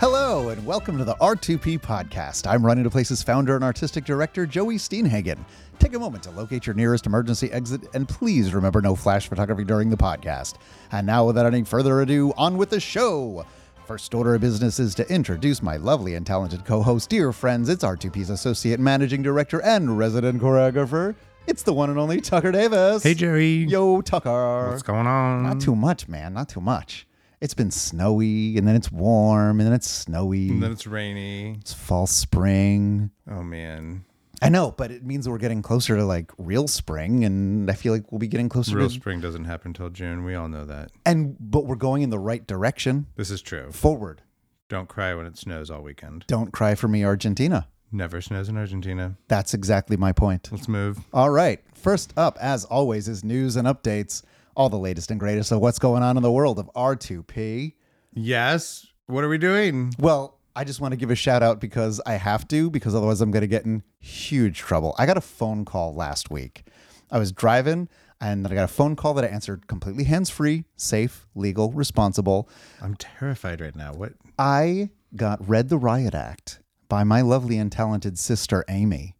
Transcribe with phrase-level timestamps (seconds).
[0.00, 2.50] Hello, and welcome to the R2P podcast.
[2.50, 5.38] I'm Running to Places founder and artistic director Joey Steenhagen.
[5.78, 9.62] Take a moment to locate your nearest emergency exit, and please remember no flash photography
[9.62, 10.54] during the podcast.
[10.90, 13.44] And now, without any further ado, on with the show.
[13.84, 17.68] First order of business is to introduce my lovely and talented co host, dear friends.
[17.68, 21.14] It's R2P's associate managing director and resident choreographer.
[21.46, 23.02] It's the one and only Tucker Davis.
[23.02, 23.64] Hey, Jerry.
[23.64, 24.70] Yo, Tucker.
[24.70, 25.42] What's going on?
[25.42, 26.32] Not too much, man.
[26.32, 27.06] Not too much.
[27.40, 30.50] It's been snowy, and then it's warm, and then it's snowy.
[30.50, 31.56] And then it's rainy.
[31.60, 33.10] it's fall spring.
[33.30, 34.04] Oh man,
[34.42, 37.94] I know, but it means we're getting closer to like real spring, and I feel
[37.94, 40.22] like we'll be getting closer to real to spring doesn't happen till June.
[40.24, 40.90] We all know that.
[41.06, 43.06] and but we're going in the right direction.
[43.16, 43.70] This is true.
[43.72, 44.20] Forward.
[44.68, 46.24] Don't cry when it snows all weekend.
[46.28, 47.66] Don't cry for me, Argentina.
[47.90, 49.16] Never snows in Argentina.
[49.26, 50.48] That's exactly my point.
[50.52, 50.98] Let's move.
[51.12, 51.60] All right.
[51.74, 54.22] First up, as always, is news and updates.
[54.56, 57.74] All the latest and greatest of what's going on in the world of R2P.
[58.12, 58.86] Yes.
[59.06, 59.92] What are we doing?
[59.98, 63.20] Well, I just want to give a shout out because I have to, because otherwise
[63.20, 64.94] I'm going to get in huge trouble.
[64.98, 66.64] I got a phone call last week.
[67.10, 67.88] I was driving
[68.20, 71.72] and then I got a phone call that I answered completely hands free, safe, legal,
[71.72, 72.48] responsible.
[72.82, 73.94] I'm terrified right now.
[73.94, 74.12] What?
[74.38, 79.16] I got Read the Riot Act by my lovely and talented sister, Amy,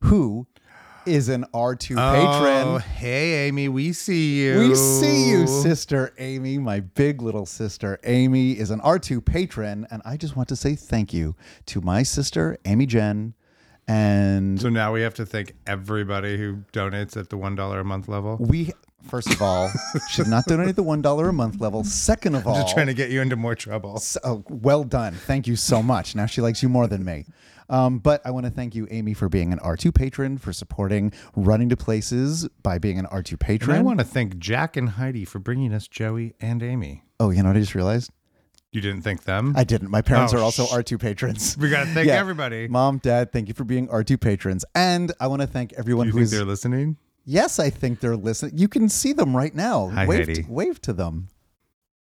[0.00, 0.46] who
[1.06, 2.80] is an R2 Oh, patron.
[2.96, 4.58] hey Amy, we see you.
[4.68, 6.58] We see you, sister Amy.
[6.58, 10.74] My big little sister Amy is an R2 patron, and I just want to say
[10.74, 11.34] thank you
[11.66, 13.34] to my sister Amy Jen.
[13.88, 17.84] And So now we have to thank everybody who donates at the one dollar a
[17.84, 18.36] month level.
[18.38, 18.70] we,
[19.02, 19.70] first of all,
[20.08, 21.82] should not donate at the one dollar a month level.
[21.82, 23.98] Second of all, I'm Just trying to get you into more trouble.
[23.98, 25.14] So, well done.
[25.14, 26.14] Thank you so much.
[26.14, 27.26] Now she likes you more than me.
[27.68, 31.12] Um, but I want to thank you, Amy, for being an R2 patron, for supporting
[31.36, 33.76] Running to Places by being an R2 And patron.
[33.76, 37.04] I want to thank Jack and Heidi for bringing us Joey and Amy.
[37.20, 38.10] oh, you know what I just realized?
[38.72, 39.52] You didn't thank them?
[39.56, 39.90] I didn't.
[39.90, 41.56] My parents Oh, are also sh- R2 patrons.
[41.58, 42.14] we got to thank Yeah.
[42.18, 42.68] everybody.
[42.68, 44.64] Mom, Dad, thank you for being R2 patrons.
[44.74, 46.30] And I want to thank everyone who's you who think is.
[46.38, 46.96] they're listening?
[47.24, 48.56] Yes, I think they're listening.
[48.58, 49.88] You can see them right now.
[49.88, 50.46] Hi, wave, Heidi.
[50.48, 51.28] wave to them.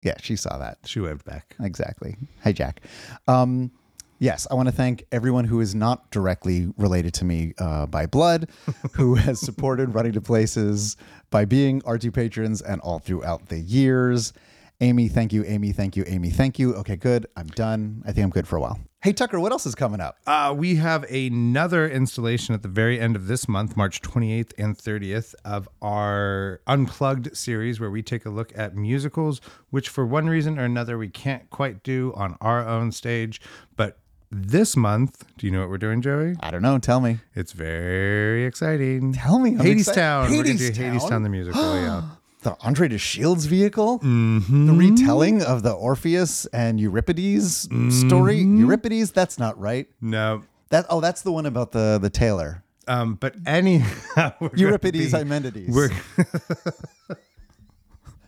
[0.01, 0.77] Yeah, she saw that.
[0.85, 1.55] She waved back.
[1.59, 2.15] Exactly.
[2.43, 2.81] Hi, Jack.
[3.27, 3.71] Um,
[4.19, 8.05] yes, I want to thank everyone who is not directly related to me uh, by
[8.05, 8.49] blood,
[8.93, 10.97] who has supported Running to Places
[11.29, 14.33] by being R2 patrons and all throughout the years.
[14.81, 15.45] Amy, thank you.
[15.45, 16.03] Amy, thank you.
[16.05, 16.75] Amy, thank you.
[16.75, 17.27] Okay, good.
[17.37, 18.03] I'm done.
[18.05, 18.77] I think I'm good for a while.
[19.01, 20.17] Hey, Tucker, what else is coming up?
[20.25, 24.75] Uh, we have another installation at the very end of this month, March 28th and
[24.75, 29.39] 30th, of our Unplugged series, where we take a look at musicals,
[29.69, 33.39] which for one reason or another we can't quite do on our own stage.
[33.77, 33.99] But
[34.35, 36.35] this month, do you know what we're doing, Joey?
[36.41, 36.77] I don't know.
[36.77, 37.19] Tell me.
[37.35, 39.13] It's very exciting.
[39.13, 39.51] Tell me.
[39.51, 39.99] I'm Hades excited.
[40.01, 40.29] Town.
[40.29, 40.75] We're gonna do Hadestown?
[40.75, 42.01] Hades Town the musical, yeah.
[42.41, 43.99] The Andre de Shields vehicle?
[43.99, 44.67] Mm-hmm.
[44.67, 48.41] The retelling of the Orpheus and Euripides story?
[48.41, 48.59] Mm-hmm.
[48.59, 49.11] Euripides?
[49.13, 49.87] That's not right.
[49.99, 50.43] No.
[50.69, 52.63] That oh, that's the one about the the tailor.
[52.87, 55.73] Um, but anyhow, we're Euripides be- Eumenides.
[55.73, 55.89] We're.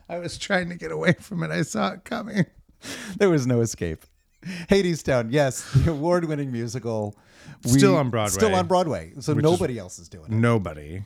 [0.09, 1.51] I was trying to get away from it.
[1.51, 2.46] I saw it coming.
[3.17, 4.03] there was no escape.
[4.69, 7.18] Hadestown, yes, the award-winning musical.
[7.66, 8.31] Still on Broadway.
[8.34, 9.13] Still on Broadway.
[9.19, 10.31] So Which is- nobody else is doing it.
[10.31, 11.03] Nobody.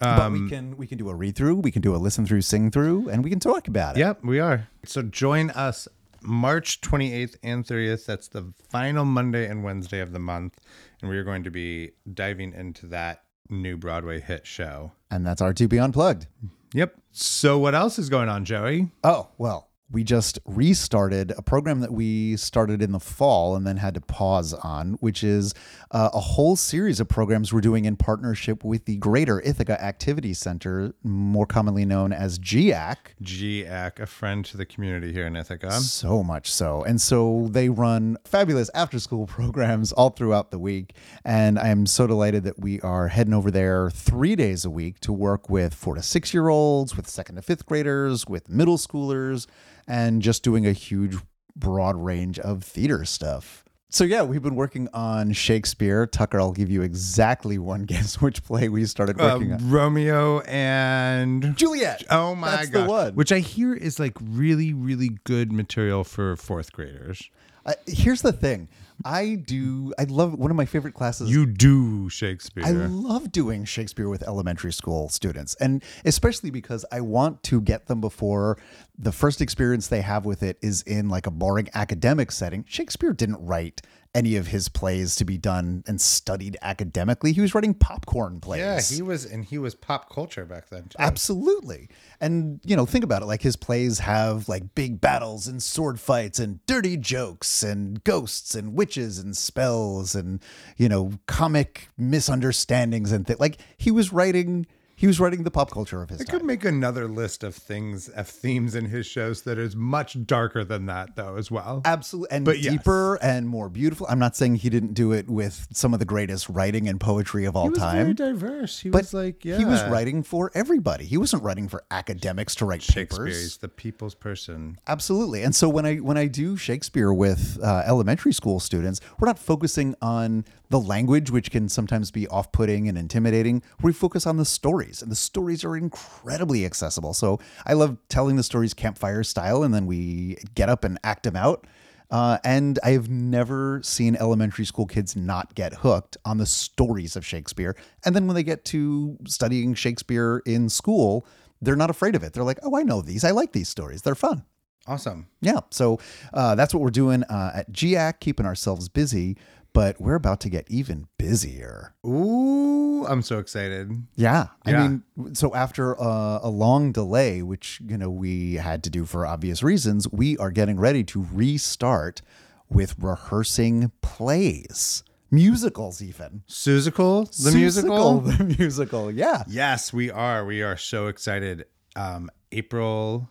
[0.00, 2.26] but Um, we can we can do a read through, we can do a listen
[2.26, 4.00] through, sing through, and we can talk about it.
[4.00, 4.68] Yep, we are.
[4.84, 5.88] So join us
[6.22, 8.06] March 28th and 30th.
[8.06, 10.56] That's the final Monday and Wednesday of the month.
[11.00, 14.92] And we are going to be diving into that new Broadway hit show.
[15.10, 16.26] And that's R2P Unplugged.
[16.74, 16.94] Yep.
[17.12, 18.90] So what else is going on, Joey?
[19.04, 23.78] Oh, well, we just restarted a program that we started in the fall and then
[23.78, 25.54] had to pause on, which is
[25.90, 30.34] uh, a whole series of programs we're doing in partnership with the Greater Ithaca Activity
[30.34, 32.96] Center, more commonly known as GIAC.
[33.22, 35.72] GAC, a friend to the community here in Ithaca.
[35.72, 36.82] So much so.
[36.82, 40.94] And so they run fabulous after school programs all throughout the week.
[41.24, 45.00] And I am so delighted that we are heading over there three days a week
[45.00, 48.76] to work with four to six year olds, with second to fifth graders, with middle
[48.76, 49.46] schoolers,
[49.88, 51.16] and just doing a huge,
[51.56, 53.64] broad range of theater stuff.
[53.90, 56.06] So, yeah, we've been working on Shakespeare.
[56.06, 59.70] Tucker, I'll give you exactly one guess which play we started Uh, working on.
[59.70, 62.04] Romeo and Juliet.
[62.10, 62.88] Oh my That's the god!
[62.88, 63.14] one.
[63.14, 67.30] Which I hear is like really, really good material for fourth graders.
[67.64, 68.68] Uh, here's the thing
[69.04, 71.30] I do, I love one of my favorite classes.
[71.30, 72.64] You do Shakespeare.
[72.66, 77.86] I love doing Shakespeare with elementary school students, and especially because I want to get
[77.86, 78.58] them before
[78.98, 82.64] the first experience they have with it is in like a boring academic setting.
[82.68, 83.82] Shakespeare didn't write
[84.14, 87.32] any of his plays to be done and studied academically.
[87.32, 88.60] He was writing popcorn plays.
[88.60, 90.84] Yeah, he was, and he was pop culture back then.
[90.84, 90.96] Too.
[90.98, 91.88] Absolutely.
[92.20, 93.26] And, you know, think about it.
[93.26, 98.54] Like his plays have like big battles and sword fights and dirty jokes and ghosts
[98.54, 100.42] and witches and spells and,
[100.76, 103.40] you know, comic misunderstandings and things.
[103.40, 104.66] Like he was writing.
[104.98, 106.26] He was writing the pop culture of his time.
[106.26, 106.40] I time.
[106.40, 110.64] could make another list of things, of themes in his shows that is much darker
[110.64, 111.82] than that, though, as well.
[111.84, 112.72] Absolutely, and But yes.
[112.72, 114.08] deeper and more beautiful.
[114.10, 117.44] I'm not saying he didn't do it with some of the greatest writing and poetry
[117.44, 117.96] of all he was time.
[117.96, 118.80] very diverse.
[118.80, 121.04] He but was like, yeah, he was writing for everybody.
[121.04, 123.26] He wasn't writing for academics to write Shakespeare.
[123.26, 123.58] papers.
[123.58, 124.80] The people's person.
[124.88, 125.44] Absolutely.
[125.44, 129.38] And so when I when I do Shakespeare with uh, elementary school students, we're not
[129.38, 133.62] focusing on the language, which can sometimes be off-putting and intimidating.
[133.80, 134.44] We focus on the
[134.88, 137.14] stories, and the stories are incredibly accessible.
[137.14, 141.24] So I love telling the stories campfire style, and then we get up and act
[141.24, 141.66] them out.
[142.10, 147.16] Uh, and I have never seen elementary school kids not get hooked on the stories
[147.16, 147.76] of Shakespeare.
[148.04, 151.26] And then when they get to studying Shakespeare in school,
[151.60, 152.32] they're not afraid of it.
[152.32, 153.24] They're like, "Oh, I know these.
[153.24, 154.02] I like these stories.
[154.02, 154.44] They're fun."
[154.86, 155.26] Awesome.
[155.42, 155.60] Yeah.
[155.70, 155.98] So
[156.32, 159.36] uh, that's what we're doing uh, at GIAC, keeping ourselves busy,
[159.72, 161.94] but we're about to get even busier.
[162.06, 163.90] Ooh, I'm so excited.
[164.16, 164.48] Yeah.
[164.64, 165.02] I mean,
[165.34, 169.62] so after uh, a long delay, which, you know, we had to do for obvious
[169.62, 172.22] reasons, we are getting ready to restart
[172.68, 176.42] with rehearsing plays, musicals, even.
[176.48, 178.20] Seussical, the musical.
[178.20, 179.10] The musical.
[179.10, 179.44] Yeah.
[179.48, 180.44] Yes, we are.
[180.44, 181.66] We are so excited.
[181.96, 183.28] Um, April,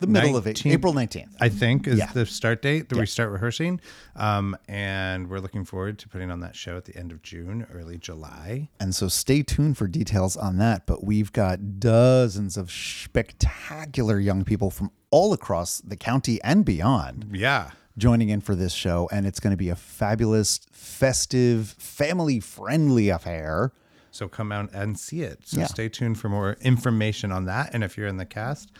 [0.00, 1.28] The middle of it, April 19th.
[1.40, 2.10] I think, is Yeah.
[2.12, 3.00] the start date that Yeah.
[3.02, 3.80] we start rehearsing.
[4.16, 7.66] Um, and we're looking forward to putting on that show at the end of June,
[7.72, 8.70] early July.
[8.80, 10.86] And so stay tuned for details on that.
[10.86, 17.26] But we've got dozens of spectacular young people from all across the county and beyond
[17.32, 17.70] Yeah.
[17.98, 19.08] joining in for this show.
[19.12, 23.72] And it's going to be a fabulous, festive, family friendly affair.
[24.10, 25.40] So come out and see it.
[25.46, 25.66] So Yeah.
[25.66, 27.70] stay tuned for more information on that.
[27.74, 28.70] And if you're in the cast,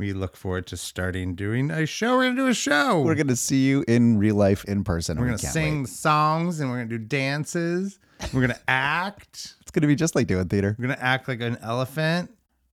[0.00, 2.16] we look forward to starting doing a show.
[2.16, 3.02] We're gonna do a show.
[3.02, 5.18] We're going to see you in real life in person.
[5.20, 5.88] We're gonna can't sing wait.
[5.90, 7.98] songs and we're gonna do dances.
[8.32, 9.56] We're gonna act.
[9.60, 10.74] It's going to be just like doing theater.
[10.78, 12.30] We're gonna act like an elephant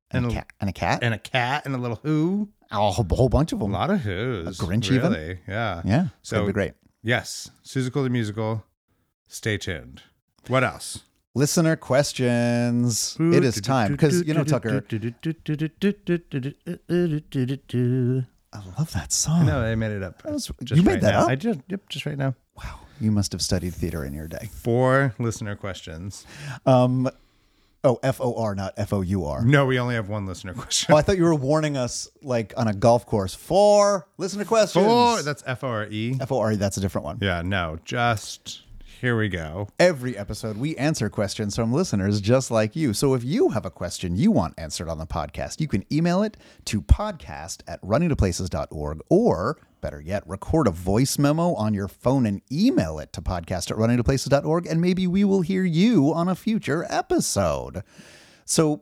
[0.09, 0.47] and, And a a cat.
[0.61, 0.99] And a cat.
[1.03, 2.47] and a cat and a little who.
[2.71, 3.71] a whole, bunch of them.
[3.73, 4.57] A lot of who's.
[4.57, 5.37] Grinch even?
[5.47, 5.81] Yeah.
[5.83, 6.07] Yeah.
[6.21, 6.73] It's So going to be great.
[7.03, 8.63] Yes, Seussical the musical.
[9.27, 10.01] Stay tuned.
[10.47, 11.03] What else?
[11.37, 13.15] Listener questions.
[13.19, 14.93] It is time because, you know, Tucker, I
[18.75, 19.45] love that song.
[19.45, 20.25] No, I made it up.
[20.25, 21.21] was- just you made right that now.
[21.21, 21.29] up?
[21.29, 22.33] I just yep, just right now.
[22.57, 22.79] Wow.
[22.99, 24.49] You must have studied theater in your day.
[24.51, 26.25] Four listener questions.
[26.65, 27.07] Um,
[27.83, 29.45] oh, F O R, not F O U R.
[29.45, 30.91] No, we only have one listener question.
[30.91, 33.35] Oh, I thought you were warning us like on a golf course.
[33.35, 34.83] Four listener questions.
[34.83, 35.21] Four.
[35.21, 36.17] That's F O R E.
[36.19, 36.55] F O R E.
[36.55, 37.19] That's a different one.
[37.21, 37.43] Yeah.
[37.43, 37.77] No.
[37.85, 38.63] Just
[38.99, 39.67] here we go.
[39.79, 42.93] Every episode, we answer questions from listeners just like you.
[42.93, 46.23] So if you have a question you want answered on the podcast, you can email
[46.23, 46.35] it
[46.65, 52.41] to podcast at runningtoplaces.org or better yet, record a voice memo on your phone and
[52.51, 56.85] email it to podcast at runningtoplaces.org and maybe we will hear you on a future
[56.89, 57.83] episode.
[58.45, 58.81] So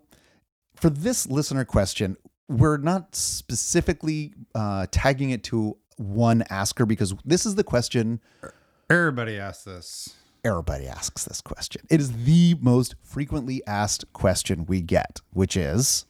[0.76, 2.16] for this listener question,
[2.48, 8.22] we're not specifically uh, tagging it to one asker because this is the question
[8.90, 10.16] Everybody asks this.
[10.44, 11.82] everybody asks this question.
[11.90, 16.06] It is the most frequently asked question we get, which is,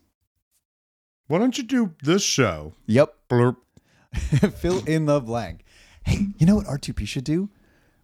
[1.27, 2.73] Why don't you do this show?
[2.85, 3.57] yep, Blurp.
[4.55, 5.63] fill in the blank.
[6.03, 7.49] Hey, you know what R2P should do?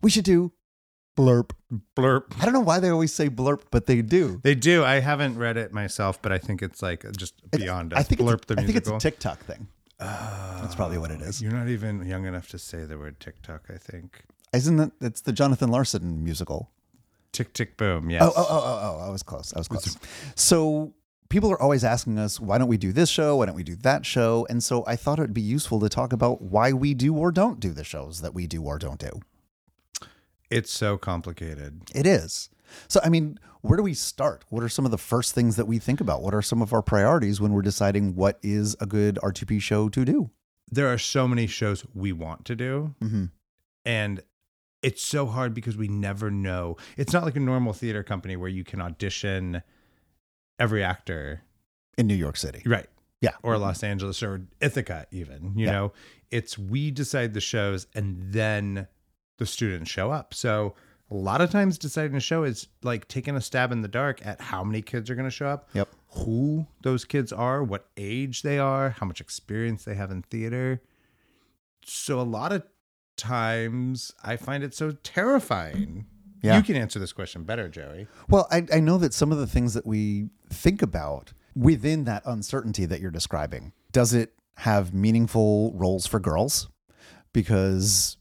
[0.01, 0.51] We should do
[1.17, 1.51] blurp.
[1.95, 2.33] Blurp.
[2.41, 4.39] I don't know why they always say blurp, but they do.
[4.43, 4.83] They do.
[4.83, 7.99] I haven't read it myself, but I think it's like just beyond us.
[7.99, 9.67] I think, Blurp it's, the I think it's a TikTok thing.
[9.99, 11.41] That's probably what it uh, is.
[11.41, 13.65] You're not even young enough to say the word TikTok.
[13.69, 14.23] I think.
[14.53, 14.91] Isn't it?
[15.01, 16.69] It's the Jonathan Larson musical.
[17.31, 18.09] Tick tick boom.
[18.09, 18.23] Yes.
[18.25, 19.53] Oh, oh, oh, oh, oh, I was close.
[19.55, 19.97] I was close.
[20.35, 20.93] So
[21.29, 23.37] people are always asking us, why don't we do this show?
[23.37, 24.45] Why don't we do that show?
[24.49, 27.31] And so I thought it would be useful to talk about why we do or
[27.31, 29.21] don't do the shows that we do or don't do.
[30.49, 31.83] It's so complicated.
[31.95, 32.49] It is.
[32.89, 34.43] So, I mean, where do we start?
[34.49, 36.21] What are some of the first things that we think about?
[36.21, 39.87] What are some of our priorities when we're deciding what is a good R2P show
[39.87, 40.31] to do?
[40.69, 43.25] There are so many shows we want to do, Mm-hmm.
[43.85, 44.21] and
[44.81, 46.77] it's so hard because we never know.
[46.97, 49.61] It's not like a normal theater company where you can audition
[50.59, 51.41] every actor,
[51.97, 52.61] In New York City.
[52.65, 52.87] right?
[53.21, 53.31] Yeah.
[53.43, 55.53] Or Los Angeles or Ithaca, even.
[55.55, 55.71] You Yeah.
[55.71, 55.93] know,
[56.31, 58.87] it's we decide the shows and then
[59.37, 60.33] the students show up.
[60.33, 60.75] So
[61.11, 64.25] a lot of times deciding a show is like taking a stab in the dark
[64.25, 65.89] at how many kids are going to show up, Yep.
[66.09, 70.81] who those kids are, what age they are, how much experience they have in theater.
[71.85, 72.63] So a lot of
[73.21, 76.05] times I find it so terrifying.
[76.41, 76.57] Yeah.
[76.57, 78.07] You can answer this question better, Joey.
[78.27, 82.23] Well, I, I know that some of the things that we think about within that
[82.25, 86.67] uncertainty that you're describing, does it have meaningful roles for girls?
[87.31, 88.17] Because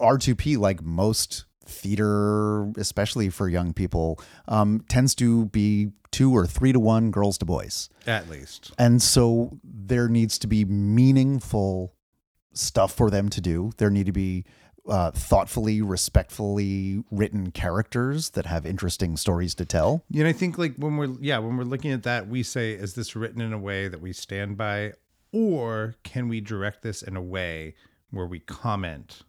[0.00, 6.72] R2P, like most theater, especially for young people, um, tends to be two or three
[6.72, 7.90] to one girls to boys.
[8.06, 8.72] At least.
[8.78, 11.93] And so there needs to be meaningful
[12.54, 13.70] stuff for them to do.
[13.76, 14.44] There need to be
[14.88, 20.04] uh, thoughtfully, respectfully written characters that have interesting stories to tell.
[20.10, 22.72] You know, I think like when we're yeah, when we're looking at that, we say,
[22.72, 24.92] is this written in a way that we stand by,
[25.32, 27.74] or can we direct this in a way
[28.10, 29.22] where we comment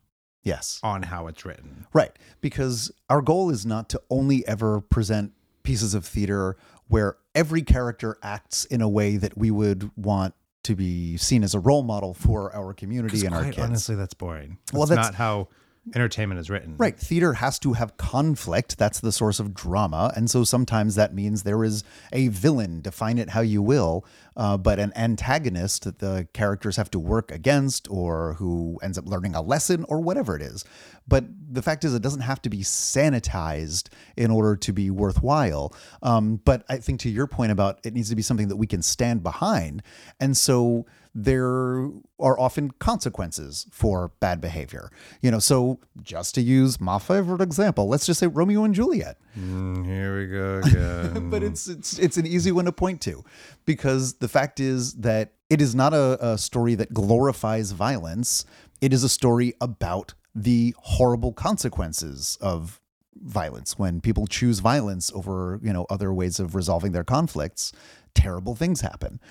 [0.43, 0.79] Yes.
[0.83, 1.87] on how it's written?
[1.93, 2.11] Right.
[2.41, 5.31] Because our goal is not to only ever present
[5.63, 6.55] pieces of theater
[6.87, 10.35] where every character acts in a way that we would want
[10.65, 13.57] to be seen as a role model for our community and our kids.
[13.59, 14.57] honestly, that's boring.
[14.65, 15.47] That's, Well, that's- not how
[15.93, 16.75] entertainment is written.
[16.77, 16.97] Right.
[16.97, 18.77] Theater has to have conflict.
[18.77, 20.11] That's the source of drama.
[20.15, 24.57] And so sometimes that means there is a villain, define it how you will, uh,
[24.57, 29.35] but an antagonist that the characters have to work against or who ends up learning
[29.35, 30.65] a lesson or whatever it is.
[31.07, 35.73] But the fact is, it doesn't have to be sanitized in order to be worthwhile.
[36.01, 38.65] Um, but I think to your point about it needs to be something that we
[38.65, 39.83] can stand behind.
[40.19, 40.87] And so
[41.17, 44.91] there are often consequences for bad behavior.
[45.21, 49.17] You know, so just to use my favorite example, let's just say Romeo and Juliet.
[49.39, 51.29] Mm, here we go again.
[51.29, 53.23] But it's it's it's an easy one to point to
[53.63, 58.43] because the fact is that it is not a, a story that glorifies violence.
[58.81, 62.81] It is a story about the horrible consequences of
[63.23, 67.71] violence when people choose violence over you know other ways of resolving their conflicts
[68.13, 69.21] terrible things happen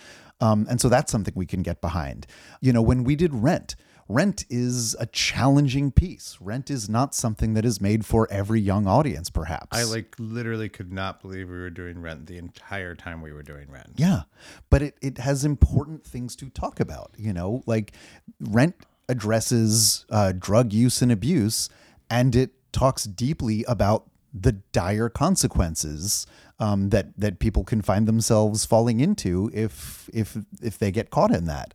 [0.40, 2.26] um, and so that's something we can get behind
[2.60, 3.76] you know when we did rent
[4.08, 8.86] rent is a challenging piece rent is not something that is made for every young
[8.86, 13.22] audience perhaps I like literally could not believe we were doing Rent the entire time
[13.22, 13.92] we were doing Rent.
[13.96, 14.22] Yeah,
[14.70, 17.12] but it, it has important things to talk about.
[17.16, 17.92] You know, like
[18.40, 18.74] Rent
[19.08, 21.68] addresses uh, drug use and abuse,
[22.10, 26.26] and it talks deeply about the dire consequences
[26.58, 31.30] um, that that people can find themselves falling into if if if they get caught
[31.30, 31.74] in that.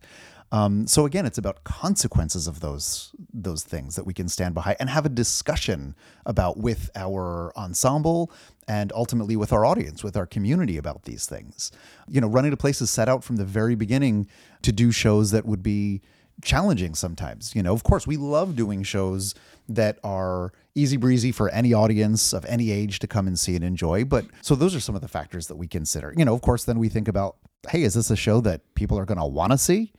[0.52, 4.76] Um, so again, it's about consequences of those those things that we can stand behind
[4.80, 5.94] and have a discussion
[6.26, 8.32] about with our ensemble
[8.66, 11.70] and ultimately with our audience, with our community about these things.
[12.08, 14.28] You know, running to places set out from the very beginning
[14.62, 16.02] to do shows that would be
[16.42, 17.54] challenging sometimes.
[17.54, 19.34] You know, of course, we love doing shows
[19.68, 23.64] that are easy breezy for any audience of any age to come and see and
[23.64, 24.04] enjoy.
[24.04, 26.14] But so those are some of the factors that we consider.
[26.16, 27.36] You know, of course, then we think about,
[27.68, 29.92] hey, is this a show that people are going to want to see?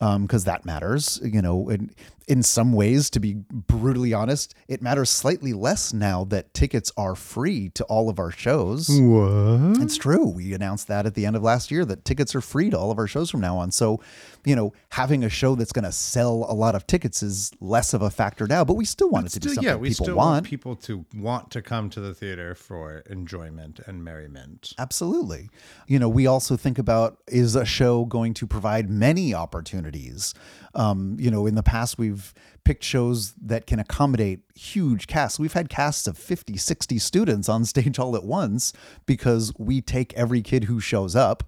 [0.00, 1.20] Um, because that matters.
[1.22, 1.94] You know, in,
[2.28, 7.14] in some ways, to be brutally honest, it matters slightly less now that tickets are
[7.14, 8.88] free to all of our shows.
[8.90, 9.82] What?
[9.82, 10.26] It's true.
[10.26, 12.90] We announced that at the end of last year that tickets are free to all
[12.90, 13.70] of our shows from now on.
[13.70, 14.00] So,
[14.44, 17.94] you know, having a show that's going to sell a lot of tickets is less
[17.94, 20.06] of a factor now, but we still want it to be something yeah, we people
[20.06, 20.46] still want.
[20.46, 24.72] people to want to come to the theater for enjoyment and merriment.
[24.78, 25.48] Absolutely.
[25.86, 30.34] You know, we also think about is a show going to provide many opportunities?
[30.74, 35.38] Um, you know, in the past, we've picked shows that can accommodate huge casts.
[35.38, 38.72] We've had casts of 50, 60 students on stage all at once
[39.06, 41.42] because we take every kid who shows up.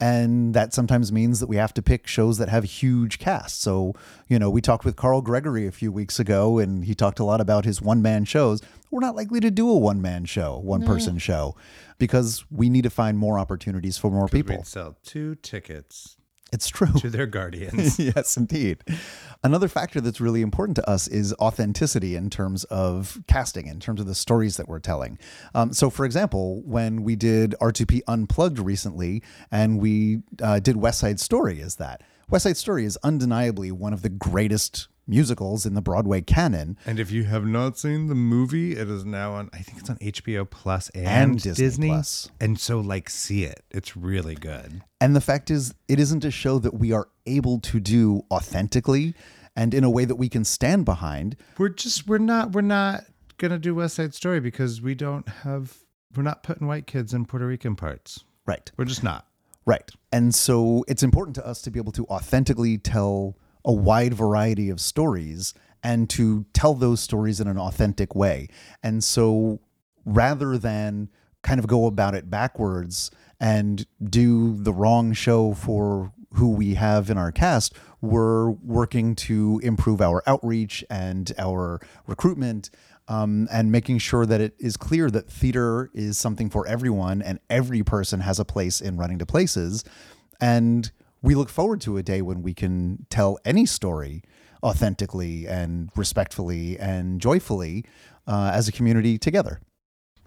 [0.00, 3.62] And that sometimes means that we have to pick shows that have huge casts.
[3.62, 3.94] So,
[4.28, 7.24] you know, we talked with Carl Gregory a few weeks ago, and he talked a
[7.24, 8.60] lot about his one man shows.
[8.90, 11.54] We're not likely to do a one man show, one person show,
[11.98, 14.56] because we need to find more opportunities for more people.
[14.56, 16.16] We'd sell two tickets
[16.54, 16.92] It's true.
[16.98, 17.98] to their guardians.
[17.98, 18.84] yes, indeed.
[19.42, 24.00] Another factor that's really important to us is authenticity in terms of casting, in terms
[24.00, 25.18] of the stories that we're telling.
[25.54, 31.00] Um, so, for example, when we did R2P Unplugged recently and we uh, did West
[31.00, 35.74] Side Story, is that West Side Story is undeniably one of the greatest musicals in
[35.74, 36.78] the Broadway canon.
[36.86, 39.50] and if you have not seen the movie, it is now on.
[39.52, 42.30] I think it's on HBO Plus and, And Disney Plus.
[42.40, 43.64] And so, like, see it.
[43.70, 44.82] It's really good.
[45.00, 49.14] And the fact is, it isn't a show that we are able to do authentically
[49.56, 51.36] and in a way that we can stand behind.
[51.58, 53.04] We're just we're not we're not
[53.38, 55.78] gonna do West Side Story because we don't have
[56.16, 58.24] we're not putting white kids in Puerto Rican parts.
[58.46, 58.70] Right.
[58.76, 59.26] We're just not.
[59.66, 59.90] Right.
[60.12, 64.68] And so it's important to us to be able to authentically tell a wide variety
[64.68, 68.48] of stories and to tell those stories in an authentic way.
[68.82, 69.60] And so
[70.04, 71.10] rather than
[71.42, 77.10] kind of go about it backwards and do the wrong show for who we have
[77.10, 82.70] in our cast, we're working to improve our outreach and our recruitment.
[83.06, 87.38] Um, and making sure that it is clear that theater is something for everyone and
[87.50, 89.84] every person has a place in running to places.
[90.40, 90.90] And
[91.24, 94.22] we look forward to a day when we can tell any story
[94.62, 97.82] authentically and respectfully and joyfully
[98.26, 99.58] uh, as a community together.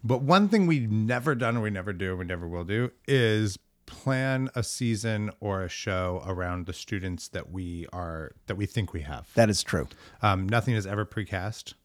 [0.03, 3.59] But one thing we've never done, or we never do, we never will do, is
[3.85, 8.91] plan a season or a show around the students that we are that we think
[8.91, 9.31] we have.
[9.35, 9.87] That is true.
[10.23, 11.75] Um, nothing is ever precast.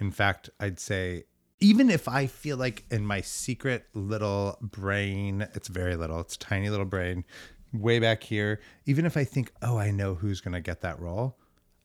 [0.00, 1.24] In fact, I'd say
[1.60, 6.68] even if I feel like in my secret little brain, it's very little, it's tiny
[6.68, 7.24] little brain,
[7.72, 10.98] way back here, even if I think, oh, I know who's going to get that
[11.00, 11.36] role,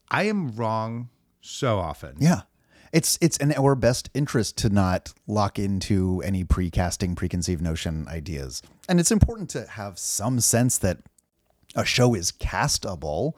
[0.09, 1.09] I am wrong
[1.41, 2.15] so often.
[2.19, 2.41] Yeah.
[2.93, 8.61] It's it's in our best interest to not lock into any precasting, preconceived notion ideas.
[8.89, 10.97] And it's important to have some sense that
[11.73, 13.33] a show is castable,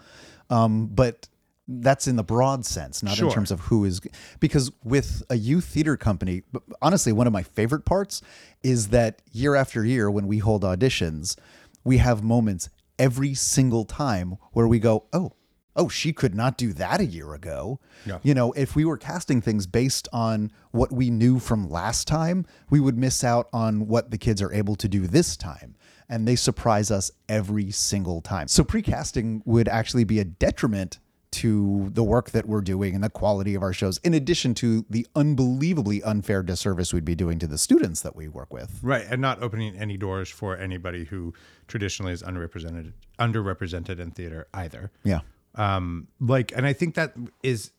[0.50, 1.28] um, but
[1.68, 3.28] that's in the broad sense, not Sure.
[3.28, 4.02] in terms of who is
[4.40, 6.42] because with a youth theater company,
[6.82, 8.22] honestly, one of my favorite parts
[8.64, 11.38] is that year after year when we hold auditions,
[11.84, 15.34] we have moments every single time where we go, "Oh,
[15.76, 18.20] oh, she could not do that a year ago." Yeah.
[18.24, 22.46] You know, if we were casting things based on what we knew from last time,
[22.70, 25.76] we would miss out on what the kids are able to do this time.
[26.10, 28.48] And they surprise us every single time.
[28.48, 31.00] So precasting would actually be a detriment
[31.34, 34.86] to the work that we're doing and the quality of our shows, in addition to
[34.90, 38.80] the unbelievably unfair disservice we'd be doing to the students that we work with.
[38.82, 41.34] Right, and not opening any doors for anybody who
[41.68, 44.92] traditionally is underrepresented underrepresented in theater either.
[45.04, 45.20] Yeah.
[45.56, 47.14] um like and i think that
[47.44, 47.72] is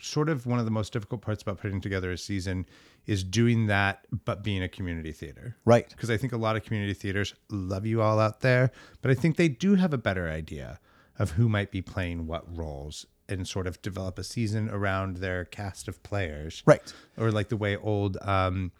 [0.00, 2.64] sort of one of the most difficult parts about putting together a season
[3.06, 5.88] is doing that but being a community theater Right.
[5.90, 8.70] because i think a lot of community theaters love you all out there
[9.02, 10.78] but i think they do have a better idea
[11.18, 15.44] of who might be playing what roles and sort of develop a season around their
[15.44, 16.92] cast of players Right.
[17.16, 18.72] or like the way old um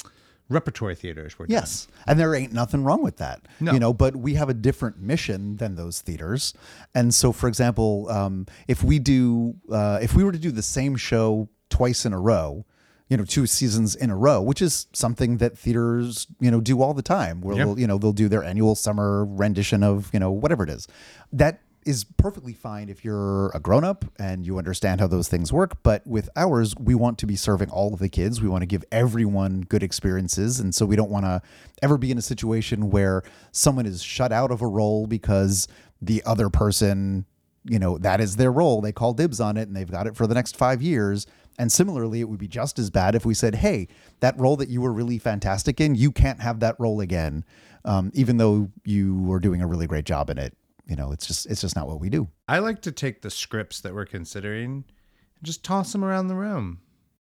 [0.51, 1.53] repertory theaters were done.
[1.53, 1.89] Yes.
[2.07, 3.43] And there ain't nothing wrong with that.
[3.61, 3.73] No.
[3.75, 6.55] You know, but we have a different mission than those theaters.
[6.95, 10.63] And so, for example, um, if we do, uh, if we were to do the
[10.63, 12.65] same show twice in a row,
[13.11, 16.81] you know, two seasons in a row, which is something that theaters, you know, do
[16.81, 17.65] all the time, where Yeah.
[17.67, 20.89] they'll, you know, they'll do their annual summer rendition of, you know, whatever it is.
[21.31, 25.51] That is perfectly fine if you're a grown up and you understand how those things
[25.51, 25.83] work.
[25.83, 28.43] But with ours, we want to be serving all of the kids.
[28.43, 30.61] We want to give everyone good experiences.
[30.61, 31.41] And so we don't want to
[31.83, 33.23] ever be in a situation where
[33.53, 35.67] someone is shut out of a role because
[36.03, 37.25] the other person,
[37.65, 38.83] you know, that is their role.
[38.83, 41.27] They call dibs on it and they've got it for the next five years.
[41.59, 43.89] And similarly, it would be just as bad if we said, hey,
[44.21, 47.47] that role that you were really fantastic in, you can't have that role again,
[47.87, 50.55] um, even though you were doing a really great job in it.
[50.89, 52.29] You know, it's just it's just not what we do.
[52.49, 54.85] I like to take the scripts that we're considering and
[55.43, 56.81] just toss them around the room.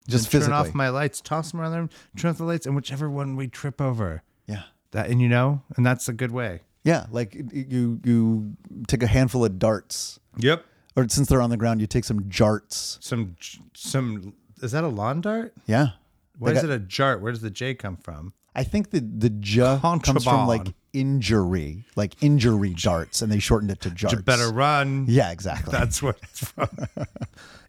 [0.08, 2.66] Just And turn off my lights, toss them around the room, turn off the lights,
[2.66, 4.24] and whichever one we trip over.
[4.48, 4.64] Yeah.
[4.90, 6.62] That and you know, and that's a good way.
[6.84, 8.56] Yeah, like you you
[8.88, 10.64] take a handful of darts, Yep.
[10.96, 13.00] or since they're on the ground, you take some jarts.
[13.00, 13.36] Some
[13.74, 15.54] some is that a lawn dart?
[15.66, 15.90] Yeah,
[16.38, 17.20] Why They is it a jart?
[17.20, 18.32] Where does the J come from?
[18.54, 23.70] I think the the J comes from like injury, like injury darts, and they shortened
[23.70, 24.12] it to jarts.
[24.12, 25.06] You better run.
[25.08, 25.72] Yeah, exactly.
[25.72, 26.68] That's what it's from.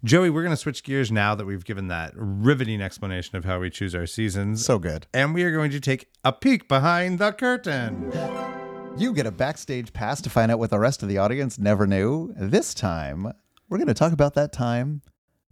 [0.04, 3.60] Joey, we're going to switch gears now that we've given that riveting explanation of how
[3.60, 4.66] we choose our seasons.
[4.66, 5.08] so good.
[5.14, 8.12] and we are going to take a peek behind the curtain.
[8.98, 11.88] You get a backstage pass to find out what the rest of the audience never
[11.88, 12.34] knew.
[12.36, 13.32] This time,
[13.70, 15.02] we're going to talk about that time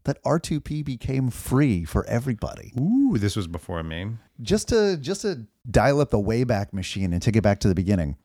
[0.03, 2.73] that R2P became free for everybody.
[2.79, 4.11] Ooh, this was before me.
[4.41, 7.75] just to just to dial up the wayback machine and take it back to the
[7.75, 8.17] beginning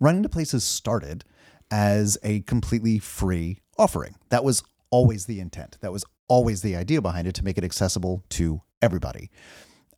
[0.00, 1.24] running to places started
[1.70, 4.14] as a completely free offering.
[4.28, 5.78] That was always the intent.
[5.80, 9.30] That was always the idea behind it to make it accessible to everybody.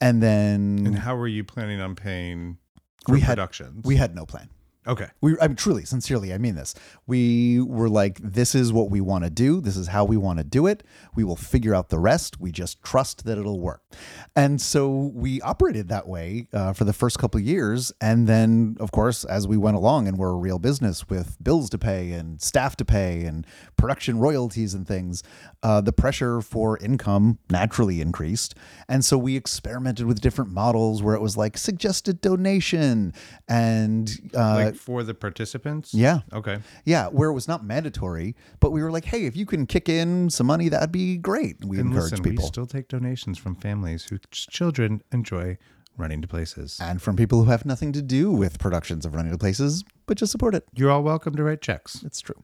[0.00, 2.58] And then And how were you planning on paying
[3.04, 3.38] for We had-
[3.84, 4.48] we had no plan
[4.88, 5.08] okay.
[5.20, 6.74] we i'm truly sincerely i mean this.
[7.06, 9.60] We were like this is what we want to do.
[9.60, 10.82] This is how we want to do it.
[11.14, 12.40] We will figure out the rest.
[12.40, 13.82] We just trust that it'll work.
[14.36, 17.92] And so we operated that way uh, for the first couple of years.
[18.00, 21.70] And then of course as we went along and we're a real business with bills
[21.70, 23.46] to pay and staff to pay and
[23.76, 25.22] production royalties and things
[25.62, 28.54] uh, the pressure for income naturally increased.
[28.88, 33.12] And so we experimented with different models where it was like suggested donation
[33.48, 35.92] and uh, Like for the participants?
[35.92, 36.20] yeah.
[36.32, 36.58] Okay.
[36.84, 39.88] Yeah, where it was not mandatory, but we were like, hey, if you can kick
[39.88, 41.64] in some money, that'd be great.
[41.64, 42.44] We And encourage listen, people.
[42.44, 45.58] we still take donations from families whose children enjoy
[45.98, 46.78] running to places.
[46.80, 50.16] and from people who have nothing to do with productions of Running to Places, but
[50.16, 50.64] just support it.
[50.74, 52.02] You're all welcome to write checks.
[52.04, 52.42] It's true.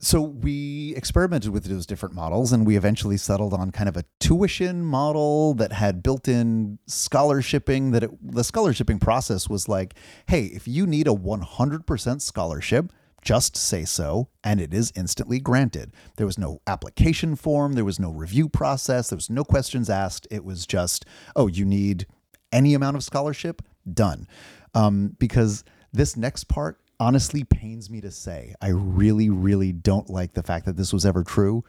[0.00, 4.04] So we experimented with those different models and we eventually settled on kind of a
[4.20, 9.94] tuition model that had built in scholarshiping that it, the scholarshiping process was like,
[10.28, 12.92] hey, if you need a 100% scholarship,
[13.24, 15.92] just say so, and it is instantly granted.
[16.16, 20.28] There was no application form, there was no review process, there was no questions asked.
[20.30, 22.06] It was just, oh, you need
[22.54, 23.60] any amount of scholarship,
[23.92, 24.26] done.
[24.72, 28.54] Um, because this next part honestly pains me to say.
[28.62, 31.64] I really, really don't like the fact that this was ever true.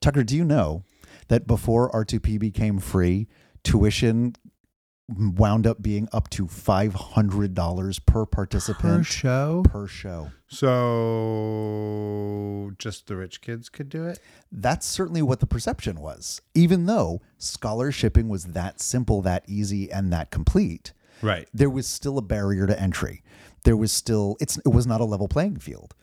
[0.00, 0.82] Tucker, do you know
[1.28, 3.28] that before R2P became free,
[3.62, 4.34] tuition
[5.08, 9.62] wound up being up to $500 per participant Per show?
[9.64, 10.30] per show?
[10.48, 10.72] So
[12.78, 14.18] just the rich kids could do it?
[14.50, 16.40] That's certainly what the perception was.
[16.54, 20.92] Even though scholarshiping was that simple, that easy, and that complete,
[21.22, 21.48] Right.
[21.54, 23.22] there was still a barrier to entry.
[23.64, 25.94] There was still it's it was not a level playing field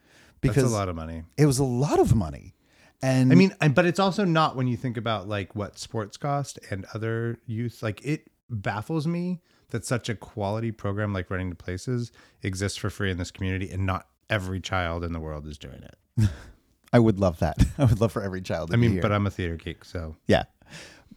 [0.41, 1.23] That's because a lot of money.
[1.37, 2.55] it was a lot of money.
[3.01, 6.57] And I mean, but it's also not when you think about like what sports cost
[6.71, 7.83] and other youth.
[7.83, 12.89] Like it baffles me that such a quality program like Running to Places exists for
[12.89, 16.29] free in this community, and not every child in the world is doing it.
[16.93, 17.58] I would love that.
[17.77, 20.15] I would love for every child to I mean, but I'm a theater geek, so
[20.27, 20.43] Yeah.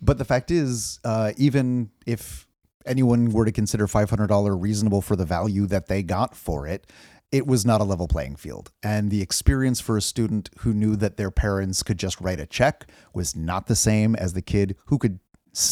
[0.00, 2.46] But the fact is, uh, even if
[2.84, 6.86] anyone were to consider $500 reasonable for the value that they got for it,
[7.32, 8.70] it was not a level playing field.
[8.82, 12.46] And the experience for a student who knew that their parents could just write a
[12.46, 15.18] check was not the same as the kid who could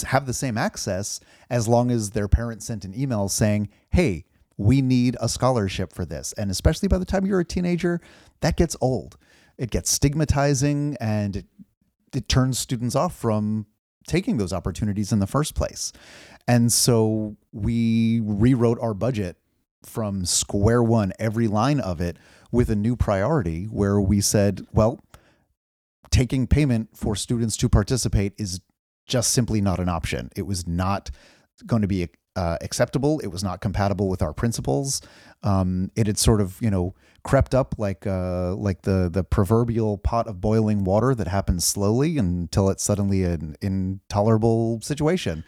[0.06, 1.20] have the same access
[1.50, 4.24] as long as their parents sent an email saying, hey,
[4.56, 6.32] we need a scholarship for this.
[6.34, 8.00] And especially by the time you're a teenager,
[8.40, 9.16] that gets old.
[9.58, 11.46] It gets stigmatizing and it
[12.14, 13.66] it turns students off from
[14.06, 15.92] taking those opportunities in the first place.
[16.46, 19.36] And so we rewrote our budget
[19.82, 22.16] from square one, every line of it,
[22.52, 25.00] with a new priority where we said, well,
[26.10, 28.60] taking payment for students to participate is
[29.06, 30.30] just simply not an option.
[30.36, 31.10] It was not
[31.66, 33.20] going to be uh, acceptable.
[33.20, 35.00] It was not compatible with our principles.
[35.42, 39.98] Um, it had sort of, you know, crept up like uh, like the the proverbial
[39.98, 45.44] pot of boiling water that happens slowly until it's suddenly an intolerable situation.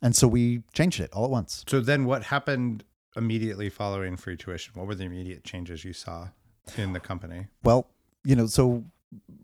[0.00, 1.64] And so we changed it all at once.
[1.68, 2.82] so then what happened
[3.16, 4.72] immediately following free tuition?
[4.74, 6.28] What were the immediate changes you saw
[6.76, 7.46] in the company?
[7.62, 7.88] Well,
[8.24, 8.84] you know, so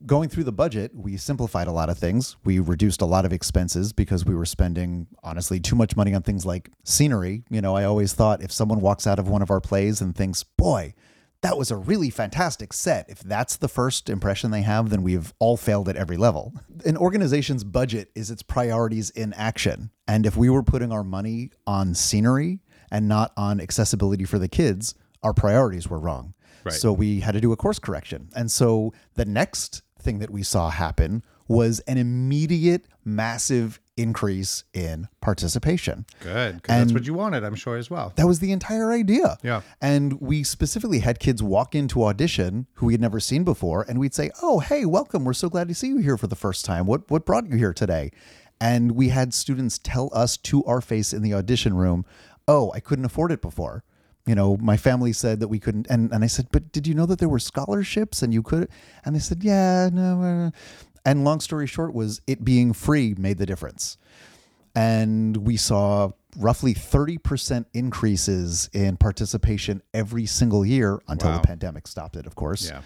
[0.07, 2.37] going through the budget, we simplified a lot of things.
[2.45, 6.23] We reduced a lot of expenses because we were spending, honestly, too much money on
[6.23, 7.45] things like scenery.
[7.51, 10.15] You know, I always thought if someone walks out of one of our plays and
[10.15, 10.95] thinks, boy,
[11.43, 13.09] that was a really fantastic set.
[13.09, 16.53] If that's the first impression they have, then we've all failed at every level.
[16.85, 19.91] An organization's budget is its priorities in action.
[20.09, 24.49] And if we were putting our money on scenery and not on accessibility for the
[24.49, 26.35] kids, our priorities were wrong.
[26.65, 26.75] Right.
[26.75, 28.29] So we had to do a course correction.
[28.35, 35.09] And so the next thing that we saw happen was an immediate massive increase in
[35.21, 36.05] participation.
[36.21, 38.13] Good, because that's what you wanted, I'm sure as well.
[38.17, 39.39] That was the entire idea.
[39.43, 39.63] Yeah.
[39.81, 43.99] And we specifically had kids walk into audition who we had never seen before, and
[43.99, 45.25] we'd say, "Oh, hey, welcome.
[45.25, 46.87] We're so glad to see you here for the first time.
[46.87, 48.13] What what brought you here today?"
[48.61, 52.05] And we had students tell us to our face in the audition room,
[52.47, 53.85] "Oh, I couldn't afford it before."
[54.29, 56.95] You know, my family said that we couldn't, and, and I said, "But did you
[56.95, 58.69] know that there were scholarships and you could?"
[59.05, 60.51] And they said, "Yeah, no." uh."
[61.05, 63.97] And long story short was it being free made the difference
[64.75, 71.39] and we saw roughly 30% increases in participation every single year until Wow.
[71.41, 72.83] the pandemic stopped it of course Yeah.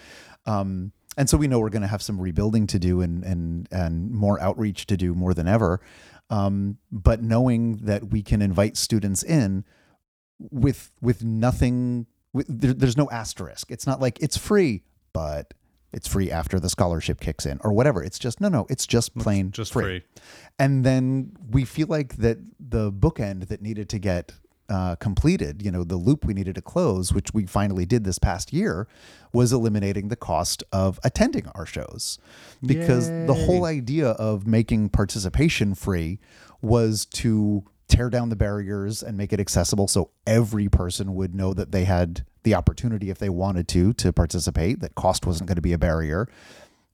[0.47, 3.69] um, and so we know we're going to have some rebuilding to do and and
[3.73, 5.81] and more outreach to do more than ever
[6.31, 9.65] um, but knowing that we can invite students in
[10.51, 15.55] with with nothing with, there, there's no asterisk it's not like it's free but
[15.93, 19.17] it's free after the scholarship kicks in or whatever it's just no no it's just
[19.17, 20.03] plain Just free free.
[20.59, 24.33] and then we feel like that the bookend that needed to get
[24.69, 28.19] uh, completed, you know, the loop we needed to close, which we finally did this
[28.19, 28.89] past year,
[29.31, 32.19] was eliminating the cost of attending our shows.
[32.65, 36.21] Because the whole idea of making participation free
[36.63, 41.53] was to tear down the barriers and make it accessible so every person would know
[41.53, 45.57] that they had the opportunity if they wanted to to participate that cost wasn't going
[45.57, 46.27] to be a barrier.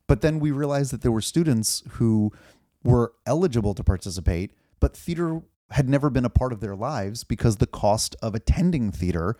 [0.08, 2.32] But then we realized that there were students who
[2.82, 7.56] were eligible to participate, but theater had never been a part of their lives because
[7.56, 9.36] the cost of attending theater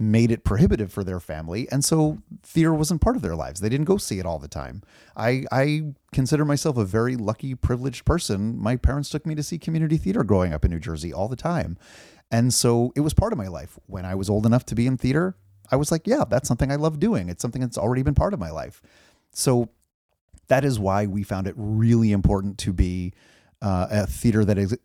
[0.00, 1.70] made it prohibitive for their family.
[1.70, 3.60] And so theater wasn't part of their lives.
[3.60, 4.82] They didn't go see it all the time.
[5.14, 8.58] I, I consider myself a very lucky, privileged person.
[8.58, 11.36] My parents took me to see community theater growing up in New Jersey all the
[11.36, 11.76] time.
[12.30, 13.78] And so it was part of my life.
[13.86, 15.36] When I was old enough to be in theater,
[15.70, 17.28] I was like, yeah, that's something I love doing.
[17.28, 18.80] It's something that's already been part of my life.
[19.32, 19.68] So
[20.48, 23.12] that is why we found it really important to be
[23.60, 24.78] uh, a theater that is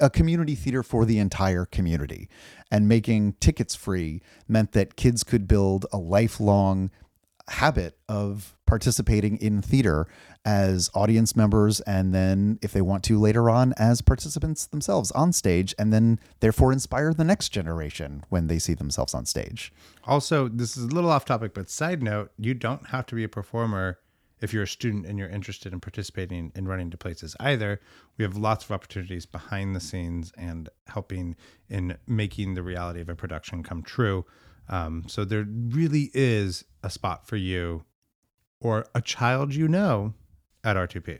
[0.00, 2.28] a community theater for the entire community.
[2.70, 6.90] And making tickets free meant that kids could build a lifelong
[7.50, 10.06] habit of participating in theater
[10.44, 15.32] as audience members and then if they want to later on as participants themselves on
[15.32, 19.72] stage and then therefore inspire the next generation when they see themselves on stage.
[20.04, 23.24] Also, this is a little off topic, but side note, you don't have to be
[23.24, 23.98] a performer
[24.40, 27.80] if you're a student and you're interested in participating in running to places either.
[28.16, 31.36] We have lots of opportunities behind the scenes and helping
[31.68, 34.24] in making the reality of a production come true.
[34.68, 37.84] Um, so there really is a spot for you
[38.60, 40.14] or a child you know
[40.64, 41.18] at R2P.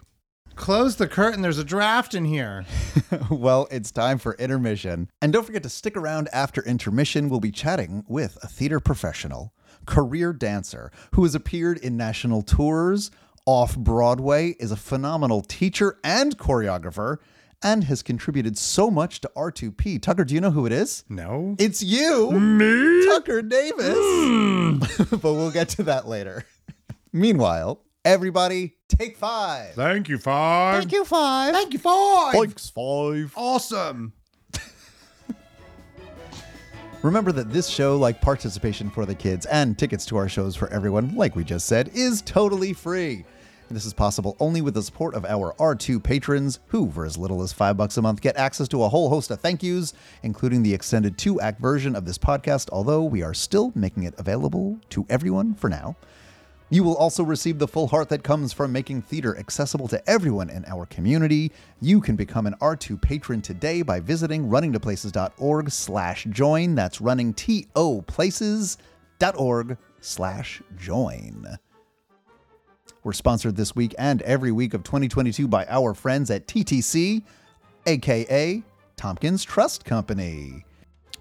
[0.58, 1.40] Close the curtain.
[1.40, 2.66] There's a draft in here.
[3.30, 5.08] well, it's time for intermission.
[5.22, 7.28] And don't forget to stick around after intermission.
[7.28, 9.52] We'll be chatting with a theater professional,
[9.88, 13.10] career dancer who has appeared in national tours,
[13.46, 17.16] off Broadway, is a phenomenal teacher and choreographer,
[17.62, 20.00] and has contributed so much to R2P.
[20.02, 21.04] Tucker, do you know who it is?
[21.08, 21.56] No.
[21.58, 23.06] It's you, Me?
[23.06, 23.96] Tucker Davis.
[23.98, 24.78] Hmm.
[25.10, 26.44] but we'll get to that later.
[27.12, 29.74] Meanwhile, everybody, take five.
[29.74, 30.82] Thank you, Five.
[30.82, 31.54] Thank you, five.
[31.54, 32.34] Thank you, Five.
[32.34, 33.32] Thanks, five.
[33.34, 34.12] Awesome.
[37.02, 40.68] Remember that this show, like participation for the kids and tickets to our shows for
[40.70, 43.24] everyone, like we just said, is totally free.
[43.68, 47.16] And this is possible only with the support of our R2 patrons, who, for as
[47.16, 49.94] little as five bucks a month, get access to a whole host of thank yous,
[50.24, 54.14] including the extended two act version of this podcast, although we are still making it
[54.18, 55.94] available to everyone for now.
[56.70, 60.50] You will also receive the full heart that comes from making theater accessible to everyone
[60.50, 61.50] in our community.
[61.80, 66.74] You can become an R2 patron today by visiting runningtoplaces.org slash join.
[66.74, 71.58] That's running T-O places.org slash join.
[73.02, 77.22] We're sponsored this week and every week of 2022 by our friends at TTC,
[77.86, 78.62] aka
[78.96, 80.66] Tompkins Trust Company.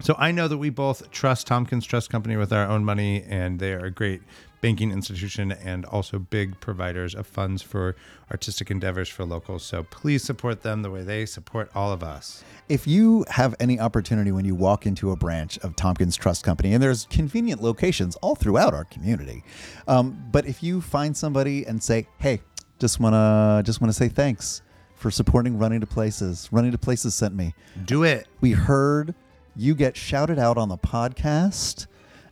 [0.00, 3.58] So I know that we both trust Tompkins Trust Company with our own money, and
[3.58, 4.22] they are a great
[4.60, 7.94] banking institution and also big providers of funds for
[8.30, 9.62] artistic endeavors for locals.
[9.62, 12.42] So please support them the way they support all of us.
[12.68, 16.74] If you have any opportunity when you walk into a branch of Tompkins Trust Company,
[16.74, 19.44] and there's convenient locations all throughout our community,
[19.86, 22.40] um, but if you find somebody and say, "Hey,
[22.78, 24.62] just wanna just wanna say thanks
[24.98, 26.48] for supporting Running to Places.
[26.50, 27.54] Running to Places sent me.
[27.84, 28.26] Do it.
[28.40, 29.14] We heard
[29.54, 31.86] you get shouted out on the podcast,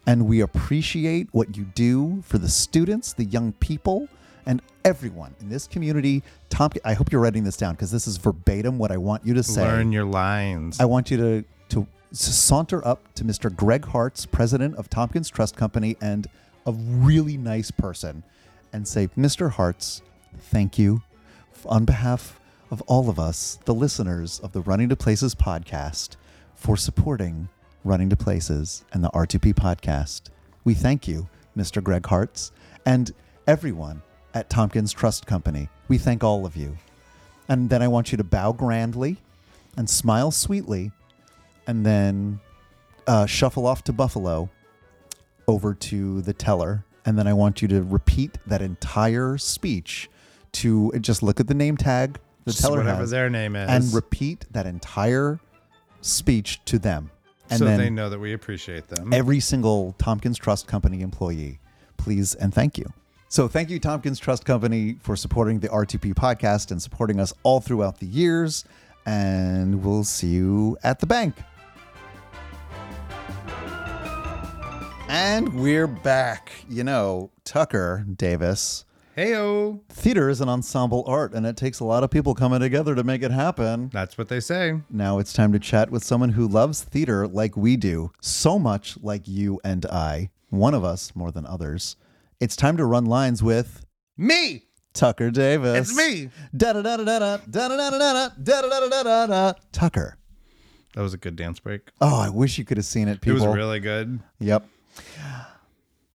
[0.07, 4.09] and we appreciate what you do for the students, the young people,
[4.47, 6.23] and everyone in this community.
[6.49, 9.35] Tom, I hope you're writing this down because this is verbatim what I want you
[9.35, 9.63] to say.
[9.63, 10.79] Learn your lines.
[10.81, 11.45] I want you to
[12.17, 13.55] to saunter up to Mr.
[13.55, 16.27] Greg Hartz, president of Tompkins Trust Company, and
[16.65, 18.23] a really nice person,
[18.73, 19.51] and say, Mr.
[19.51, 20.03] Hartz,
[20.39, 21.03] thank you
[21.67, 22.41] on behalf
[22.71, 26.17] of all of us, the listeners of the Running to Places podcast,
[26.55, 27.49] for supporting
[27.87, 30.23] Running to Places and the R2P podcast.
[30.65, 31.83] We thank you, Mr.
[31.83, 32.51] Greg Hartz,
[32.85, 33.13] and
[33.47, 34.03] everyone
[34.35, 35.69] at Tompkins Trust Company.
[35.87, 36.77] We thank all of you.
[37.49, 39.19] And then I want you to bow grandly
[39.77, 40.91] and smile sweetly
[41.69, 42.41] and then
[43.07, 44.51] uh, shuffle off to Buffalo
[45.47, 46.85] over to the teller.
[47.05, 50.11] And then I want you to repeat that entire speech
[50.53, 53.69] to just look at the name tag the Just teller whatever has their name is.
[53.69, 55.39] and repeat that entire
[56.01, 57.11] speech to them.
[57.51, 59.13] And so they know that we appreciate them.
[59.13, 61.61] every single Tompkins Trust Company employee,
[61.97, 62.93] please and thank you.
[63.29, 67.61] So, thank you, Tompkins Trust Company, for supporting the RTP podcast and supporting us all
[67.61, 68.65] throughout the years.
[69.05, 71.35] And we'll see you at the bank.
[75.09, 76.51] And we're back.
[76.69, 78.86] You know, Tucker Davis,
[79.17, 79.81] Heyo.
[79.89, 83.03] theater is an ensemble art, and it takes a lot of people coming together to
[83.03, 83.89] make it happen.
[83.91, 84.81] That's what they say.
[84.91, 88.99] Now it's time to chat with someone who loves theater like we do, so much
[89.01, 91.97] like you and I, one of us more than others.
[92.41, 93.87] It's time to run lines with
[94.19, 94.65] Me.
[94.93, 95.91] Tucker Davis.
[95.91, 96.29] It's me.
[96.55, 99.53] Da da da da da da da da da da da da da da da.
[99.73, 100.19] Tucker.
[100.95, 101.91] That was a good dance break.
[102.03, 103.43] Oh, I wish you could have seen it, people.
[103.43, 104.21] It was really good.
[104.41, 104.67] Yep.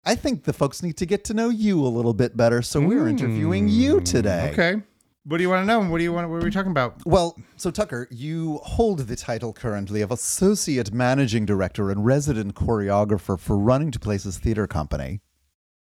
[0.10, 2.82] I think the folks need to get to know you a little bit better, so
[2.82, 3.10] we're hmm.
[3.10, 4.50] interviewing you today.
[4.54, 4.82] Okay.
[5.26, 5.88] What do you want to know?
[5.88, 6.28] What do you want?
[6.32, 7.06] What are we talking about?
[7.06, 13.40] Well, so Tucker, you hold the title currently of Associate Managing Director and Resident Choreographer
[13.40, 15.22] for Running to Places Theater Company.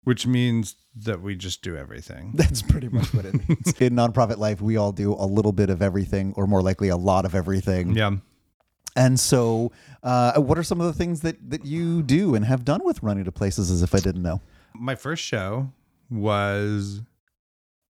[0.04, 2.32] Which means that we just do everything.
[2.34, 3.72] That's pretty much what it means.
[3.80, 6.96] In nonprofit life, we all do a little bit of everything, or more likely, a
[6.98, 7.96] lot of everything.
[7.96, 8.16] Yeah.
[8.96, 9.70] And so,
[10.02, 13.02] uh, what are some of the things that that you do and have done with
[13.02, 13.70] running to places?
[13.70, 14.40] As if I didn't know.
[14.74, 15.72] My first show
[16.10, 17.02] was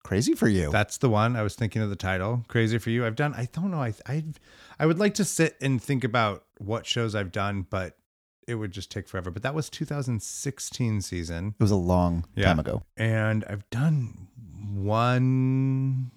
[0.02, 0.70] Crazy for you.
[0.70, 2.42] that's the one I was thinking of the title.
[2.48, 3.04] Crazy for you.
[3.06, 3.34] I've done.
[3.34, 3.82] I don't know.
[3.82, 4.24] I I
[4.78, 7.96] I would like to sit and think about what shows I've done, but
[8.48, 9.30] it would just take forever.
[9.30, 12.46] But that was 2016 season, it was a long Yeah.
[12.46, 12.82] time ago.
[12.96, 14.26] and I've done
[14.72, 16.10] one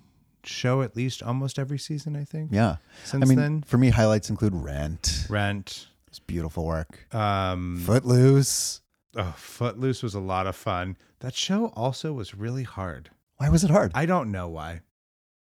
[0.46, 2.16] show at least almost every season.
[2.16, 2.52] I think.
[2.52, 2.78] Yeah.
[3.04, 5.26] Since I mean, then, for me, highlights include Rent.
[5.30, 5.88] Rent.
[6.08, 7.14] It's beautiful work.
[7.14, 8.82] Um, Footloose.
[9.18, 10.98] oh, Footloose was a lot of fun.
[11.20, 13.10] That show also was really hard.
[13.38, 13.92] Why was it hard?
[13.96, 14.82] I don't know why.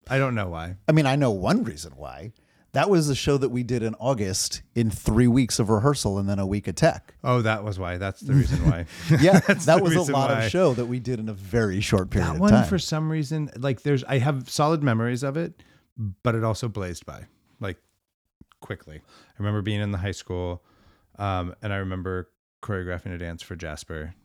[0.10, 0.76] I don't know why.
[0.88, 2.34] I mean, I know one reason why.
[2.74, 6.28] That was the show that we did in August in three weeks of rehearsal and
[6.28, 7.14] then a week of tech.
[7.24, 7.98] Oh, that was why.
[7.98, 8.86] That's the reason why.
[9.22, 10.46] Yeah, that was a lot why.
[10.46, 12.40] of show that we did in a very short period of time.
[12.40, 12.70] That of one, time.
[12.70, 15.62] for some reason, like there's, I have solid memories of it,
[16.24, 17.26] but it also blazed by,
[17.60, 17.78] like
[18.60, 19.02] quickly.
[19.06, 20.64] I remember being in the high school,
[21.20, 22.32] um, and I remember
[22.64, 24.16] choreographing a dance for Jasper,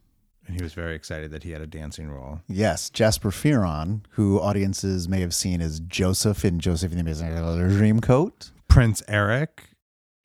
[0.48, 2.40] and he was very excited that he had a dancing role.
[2.48, 7.28] yes, Jasper Fearon, who audiences may have seen as Joseph in Joseph and the Amazing
[7.28, 8.50] Dreamcoat.
[8.66, 9.64] Prince Eric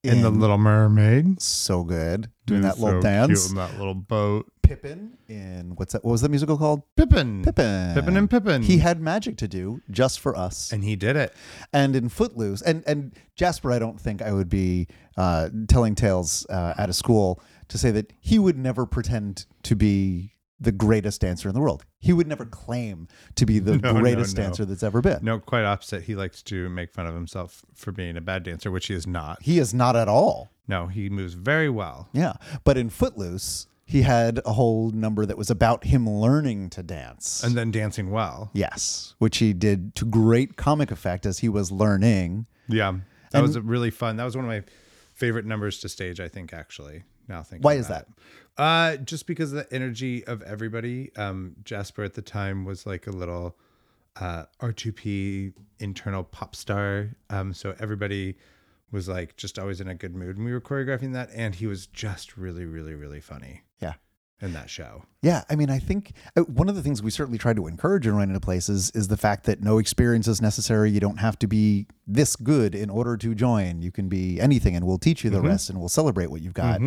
[0.04, 2.30] in, The Little Mermaid, So good.
[2.46, 3.42] Doing that was little so dance.
[3.48, 4.50] cute in that little boat.
[4.64, 6.04] Pippin in what's that?
[6.06, 6.84] What was that musical called?
[6.96, 7.94] Pippin, Pippin.
[7.94, 8.62] Pippin and Pippin.
[8.62, 10.72] He had magic to do just for us.
[10.72, 11.34] and he did it.
[11.74, 16.46] and in Footloose, and and Jasper, I don't think I would be uh, telling tales
[16.50, 17.42] uh, at a school
[17.74, 21.84] to say that he would never pretend to be the greatest dancer in the world.
[22.00, 24.44] He would never claim to be the No, no, greatest no.
[24.44, 25.20] dancer that's ever been.
[25.24, 26.04] No, quite opposite.
[26.04, 29.08] He likes to make fun of himself for being a bad dancer, which he is
[29.08, 29.42] not.
[29.42, 30.52] He is not at all.
[30.68, 32.08] No, he moves very well.
[32.14, 32.34] Yeah,
[32.64, 37.44] but in Footloose, he had a whole number that was about him learning to dance.
[37.44, 38.52] And then dancing well.
[38.54, 42.46] yes, which he did to great comic effect as he was learning.
[42.70, 42.92] Yeah.
[43.32, 44.18] That And- was really fun.
[44.18, 44.64] That was one of my
[45.16, 47.04] favorite numbers to stage, I think, actually.
[47.28, 48.08] Now thinking Why is that?
[48.08, 48.62] it.
[48.62, 51.12] Uh just because of the energy of everybody.
[51.16, 53.58] Um Jasper at the time was like a little
[54.16, 57.10] uh R2P internal pop star.
[57.30, 58.36] Um so everybody
[58.92, 61.66] was like just always in a good mood and we were choreographing that and he
[61.66, 63.62] was just really really really funny.
[64.41, 65.04] In that show.
[65.22, 68.06] Yeah, I mean, I think uh, one of the things we certainly try to encourage
[68.06, 70.91] in running into places is the fact that no experience is necessary.
[70.91, 73.82] You don't have to be this good in order to join.
[73.82, 76.54] You can be anything, and we'll teach you the rest, and we'll celebrate what you've
[76.54, 76.82] got.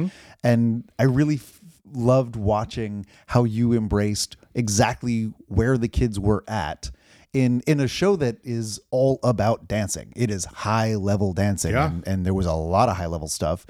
[0.45, 6.91] And I really f- loved watching how you embraced exactly where the kids were at.
[7.33, 11.87] In, in a show that is all about dancing, it is high level dancing, Yeah.
[11.89, 13.67] and, and there was a lot of high level stuff.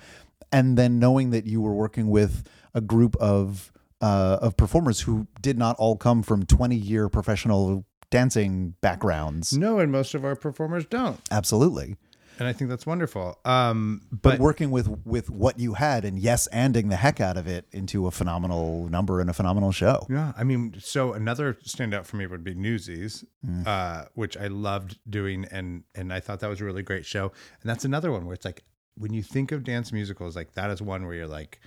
[0.52, 5.26] And then knowing that you were working with a group of uh, of performers who
[5.40, 9.56] did not all come from 20 year professional dancing backgrounds.
[9.56, 11.18] No, and most of our performers don't.
[11.30, 11.96] Absolutely.
[12.38, 13.38] And I think that's wonderful.
[13.46, 17.38] Um But, but, working with with what you had and yes anding the heck out
[17.38, 20.06] of it into a phenomenal number and a phenomenal show.
[20.10, 23.24] Yeah, I mean, so another standout for me would be Newsies,
[23.64, 27.32] uh, which I loved doing, and and I thought that was a really great show.
[27.62, 28.64] And that's another one where it's like
[28.98, 31.58] when you think of dance musicals, like that is one where you're like,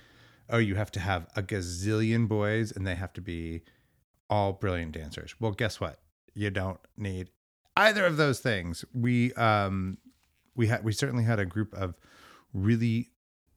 [0.50, 3.62] oh, you have to have a gazillion boys, and they have to be
[4.28, 5.34] all brilliant dancers.
[5.40, 6.00] Well, guess what?
[6.34, 7.30] You don't need
[7.76, 8.84] either of those things.
[8.94, 9.98] We um
[10.54, 11.96] we had we certainly had a group of
[12.52, 13.10] really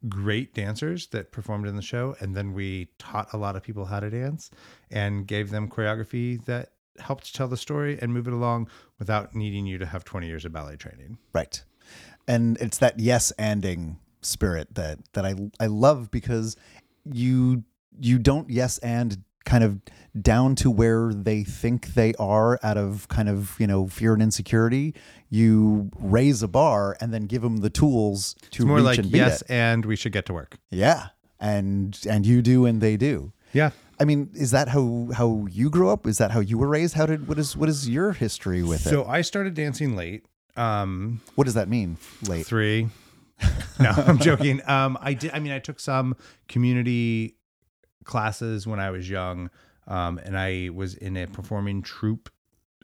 [0.09, 3.85] great dancers that performed in the show and then we taught a lot of people
[3.85, 4.51] how to dance
[4.91, 8.67] and gave them choreography that helped tell the story and move it along
[8.99, 11.63] without needing you to have 20 years of ballet training Right.
[12.27, 16.55] And it's that yes anding spirit that that I I love because
[17.05, 17.63] you
[17.99, 19.79] you don't yes and kind of
[20.19, 24.21] down to where they think they are out of kind of, you know, fear and
[24.21, 24.93] insecurity.
[25.29, 28.99] You raise a bar and then give them the tools to it's more reach like
[28.99, 29.51] and beat yes it.
[29.51, 31.07] and we should get to work Yeah.
[31.39, 33.33] And and you do and they do.
[33.53, 36.07] yeah I mean, is that how how you grew up?
[36.07, 36.95] Is that how you were raised?
[36.95, 38.89] How did what is what is your history with it?
[38.89, 41.97] so i started dancing late um What does that mean?
[42.27, 42.45] Late.
[42.45, 42.87] three
[43.79, 46.15] no i'm joking um i did i mean i took some
[46.47, 47.35] community
[48.03, 49.49] classes when i was young
[49.87, 52.29] um and i was in a performing troupe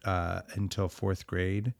[0.05, 1.73] uh until fourth grade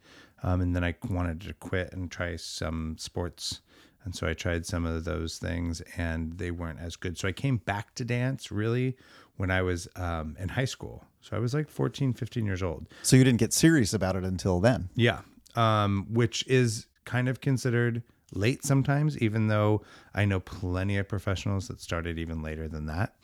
[0.44, 3.62] um and then i wanted to quit and try some sports
[4.04, 7.32] and so i tried some of those things and they weren't as good so i
[7.32, 8.96] came back to dance really
[9.38, 12.88] when i was um in high school so i was like 14 15 years old
[13.04, 14.90] So you didn't get serious about it until then.
[14.96, 15.22] yeah.
[15.56, 18.04] Um, which is kind of considered
[18.34, 19.82] late sometimes, even though
[20.14, 23.16] I know plenty of professionals that started even later than that.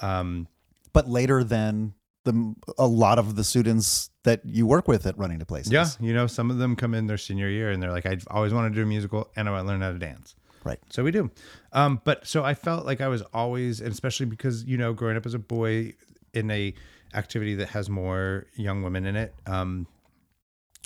[0.00, 0.48] Um,
[0.92, 1.94] but later than
[2.24, 5.72] the a lot of the students that you work with at running to places.
[5.72, 8.26] yeah, you know, some of them come in their senior year and they're like, I've
[8.30, 10.34] always wanted to do a musical and I want to learn how to dance.
[10.64, 10.78] Right.
[10.88, 11.30] So we do.
[11.72, 15.16] Um, but so I felt like I was always, and especially because you know, growing
[15.16, 15.92] up as a boy
[16.32, 16.74] in a
[17.12, 19.86] activity that has more young women in it, um,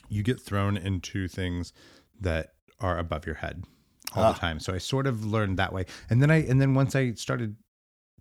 [0.08, 1.72] you get thrown into things
[2.20, 3.64] that are above your head
[4.14, 4.32] all Ah.
[4.32, 4.60] the time.
[4.60, 7.56] So I sort of learned that way, and then I, and then once I started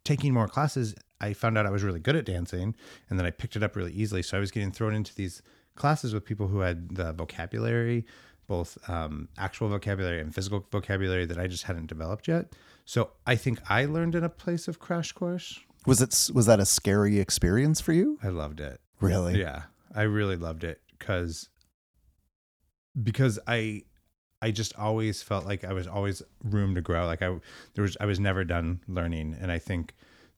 [0.04, 2.76] taking more classes, I found out I was really good at dancing,
[3.10, 4.22] and then I picked it up really easily.
[4.24, 5.42] So I was getting thrown into these
[5.76, 8.06] classes with people who had the vocabulary,
[8.48, 12.54] both um, actual vocabulary and physical vocabulary that I just hadn't developed yet.
[12.86, 15.60] So I think I learned in a place of crash course.
[15.86, 18.18] Was it was that a scary experience for you?
[18.24, 18.80] I loved it.
[19.02, 19.40] Really?
[19.40, 21.50] Yeah, I really loved it because
[23.02, 23.84] because I
[24.42, 27.06] I just always felt like I was always room to grow.
[27.06, 27.36] Like I
[27.74, 29.94] there was I was never done learning, and I think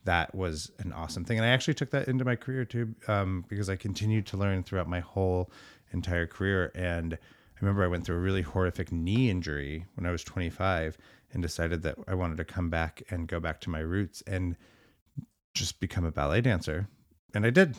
[0.05, 1.37] that was an awesome thing.
[1.37, 4.63] And I actually took that into my career too, um, because I continued to learn
[4.63, 5.51] throughout my whole
[5.91, 6.71] entire career.
[6.73, 10.97] And I remember I went through a really horrific knee injury when I was 25,
[11.33, 14.55] and decided that I wanted to come back and go back to my roots and
[15.53, 16.87] just become a ballet dancer,
[17.33, 17.77] and I did.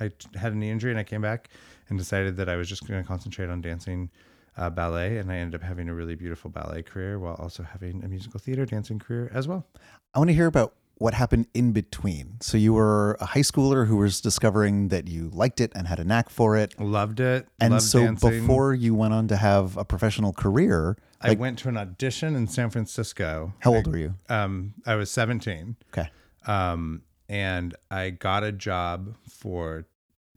[0.00, 1.50] I had a knee injury and I came back
[1.88, 4.10] and decided that I was just going to concentrate on dancing
[4.56, 5.18] uh, ballet.
[5.18, 8.40] And I ended up having a really beautiful ballet career while also having a musical
[8.40, 9.66] theater dancing career as well.
[10.14, 12.36] I want to hear about what happened in between.
[12.40, 15.98] So you were a high schooler who was discovering that you liked it and had
[15.98, 16.78] a knack for it.
[16.78, 17.48] Loved it.
[17.60, 18.40] And loved so dancing.
[18.40, 22.46] before you went on to have a professional career, I went to an audition in
[22.46, 23.54] San Francisco.
[23.60, 24.14] how old were you?
[24.28, 25.76] Um, I was 17.
[25.92, 26.10] Okay.
[26.46, 29.86] Um, and I got a job for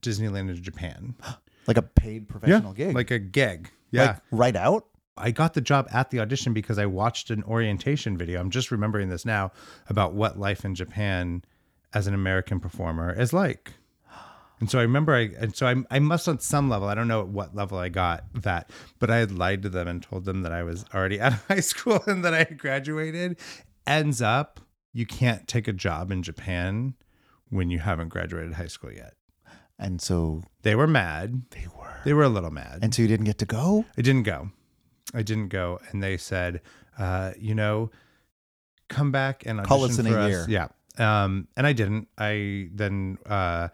[0.01, 1.15] Disneyland in Japan.
[1.67, 2.95] Like a paid professional gig.
[2.95, 3.71] Like a gig.
[3.97, 4.05] Yeah.
[4.05, 4.85] Like right out?
[5.17, 8.39] I got the job at the audition because I watched an orientation video.
[8.39, 9.51] I'm just remembering this now
[9.89, 11.43] about what life in Japan
[11.93, 13.73] as an American performer is like.
[14.59, 17.07] And so I remember I and so I I must on some level, I don't
[17.07, 20.25] know at what level I got that, but I had lied to them and told
[20.25, 23.39] them that I was already out of high school and that I had graduated.
[23.85, 24.59] Ends up
[24.93, 26.95] you can't take a job in Japan
[27.49, 29.13] when you haven't graduated high school yet.
[29.79, 31.43] And so They were mad.
[31.51, 31.99] they were.
[32.03, 32.79] They were a little mad.
[32.81, 33.85] And so you didn't get to go?
[33.97, 34.51] I didn't go.
[35.13, 36.61] I didn't go, and they said,
[36.99, 37.91] uh, you know,
[38.89, 40.45] come back and Call audition us in for a year.
[40.49, 40.67] Yeah,
[40.97, 42.07] um, and I didn't.
[42.17, 43.69] I then uh,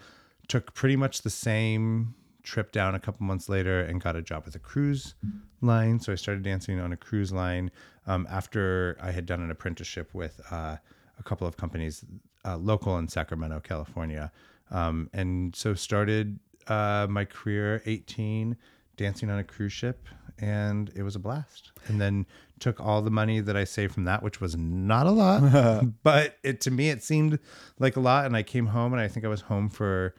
[0.47, 4.45] took pretty much the same trip down a couple months later and got a job
[4.45, 5.15] with a cruise
[5.61, 5.99] line.
[5.99, 7.71] So I started dancing on a cruise line
[8.05, 10.75] um, after I had done an apprenticeship with uh,
[11.17, 12.03] a couple of companies
[12.45, 14.31] uh, local in Sacramento, California,
[14.71, 18.55] um, and so started uh, my career 18
[18.97, 20.07] dancing on a cruise ship
[20.39, 21.71] and it was a blast.
[21.87, 22.25] And then
[22.59, 26.37] took all the money that i saved from that which was not a lot but
[26.43, 27.37] it to me it seemed
[27.77, 28.25] like a lot.
[28.25, 30.15] And i came home and i think i was home for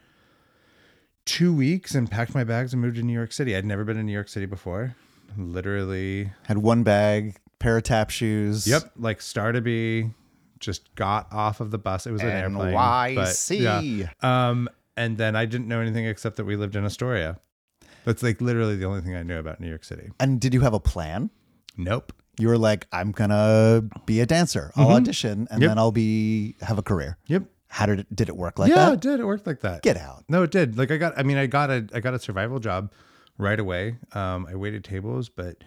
[1.24, 3.56] two weeks and packed my bags and moved to new york city.
[3.56, 4.94] I'd never been in new york city before.
[5.38, 8.66] Literally Had one bag, pair of tap shoes.
[8.66, 10.10] yep like star to be
[10.64, 13.60] just got off of the bus it was an airplane but, NYC.
[13.98, 14.08] yeah.
[14.22, 17.38] um and then i didn't know anything except that we lived in astoria
[18.04, 20.60] that's like literally the only thing i knew about new york city And did you
[20.60, 21.30] have a plan?
[21.76, 24.72] nope You were like, I'm gonna be a dancer.
[24.76, 25.62] I'll audition and Mm-hmm.
[25.62, 25.70] Yep.
[25.70, 27.16] then I'll be have a career.
[27.26, 28.92] yep How did it did it work like yeah, that?
[28.94, 29.20] it did.
[29.20, 29.82] It worked like that.
[29.82, 30.24] Get out.
[30.28, 30.76] No, it did.
[30.78, 31.12] Like I got.
[31.18, 31.86] I mean, I got a.
[31.94, 32.90] I got a survival job
[33.38, 33.96] right away.
[34.12, 35.62] Um, I waited tables, but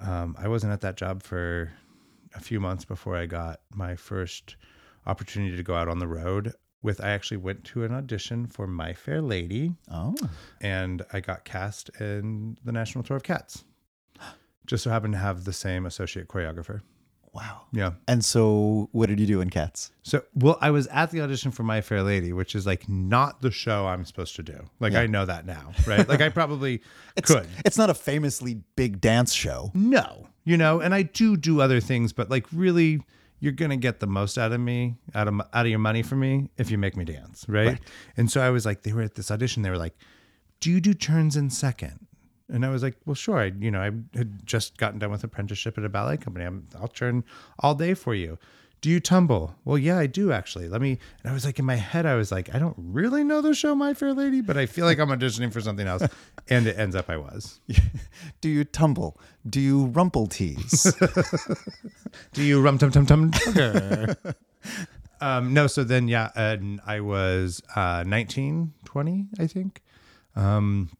[0.00, 1.72] um, I wasn't at that job for
[2.34, 4.56] a few months before I got my first
[5.06, 6.52] opportunity to go out on the road.
[6.80, 10.14] With I actually went to an audition for My Fair Lady, Oh.
[10.60, 13.64] and I got cast in the National Tour of Cats.
[14.66, 16.82] Just so happened to have the same associate choreographer.
[17.34, 17.62] Wow.
[17.72, 17.92] Yeah.
[18.06, 19.90] And so what did you do in Cats?
[20.02, 23.42] So, well, I was at the audition for My Fair Lady, which is like not
[23.42, 24.64] the show I'm supposed to do.
[24.80, 26.08] Like, I know that now, right?
[26.08, 26.80] like, I probably
[27.22, 27.46] could.
[27.64, 29.70] It's not a famously big dance show.
[29.74, 33.02] No, you know, and I do do other things, but like, really,
[33.38, 36.16] you're gonna get the most out of me, out of out of your money for
[36.16, 37.78] me, if you make me dance, right?
[38.16, 39.62] And so I was like, they were at this audition.
[39.62, 39.94] They were like,
[40.60, 42.06] "Do you do turns in second?
[42.48, 45.22] And I was like, "Well, sure." I, you know, I had just gotten done with
[45.22, 46.46] apprenticeship at a ballet company.
[46.46, 47.24] I'm, I'll turn
[47.58, 48.38] all day for you.
[48.80, 49.56] Do you tumble?
[49.64, 50.68] Well, yeah, I do actually.
[50.68, 50.98] Let me.
[51.22, 53.54] And I was like, in my head, I was like, I don't really know the
[53.54, 56.02] show My Fair Lady, but I feel like I'm auditioning for something else.
[56.50, 57.60] And it ends up I was.
[58.40, 59.20] Do you tumble?
[59.46, 60.94] Do you rumple tease?
[62.32, 63.32] Do you rum tum tum tum?
[65.20, 69.82] Um, no, so then yeah, and I was uh, 19, 20, I think,
[70.36, 70.90] um,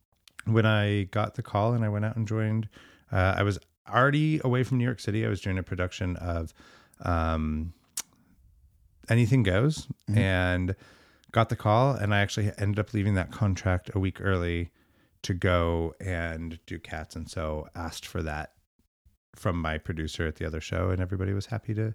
[0.44, 2.68] when I got the call and I went out and joined.
[3.10, 3.58] Uh, I was
[3.88, 5.24] already away from New York City.
[5.24, 6.52] I was doing a production of
[7.02, 7.72] um,
[9.08, 10.74] Anything Goes, and
[11.32, 14.70] got the call, and I actually ended up leaving that contract a week early
[15.22, 18.52] to go and do cats, and so asked for that
[19.34, 21.94] from my producer at the other show, and everybody was happy to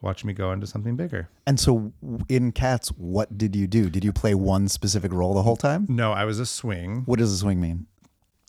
[0.00, 1.28] watch me go into something bigger.
[1.46, 1.92] And so
[2.28, 3.88] in Cats, what did you do?
[3.88, 5.86] Did you play one specific role the whole time?
[5.88, 7.02] No, I was a swing.
[7.06, 7.86] What does a swing mean?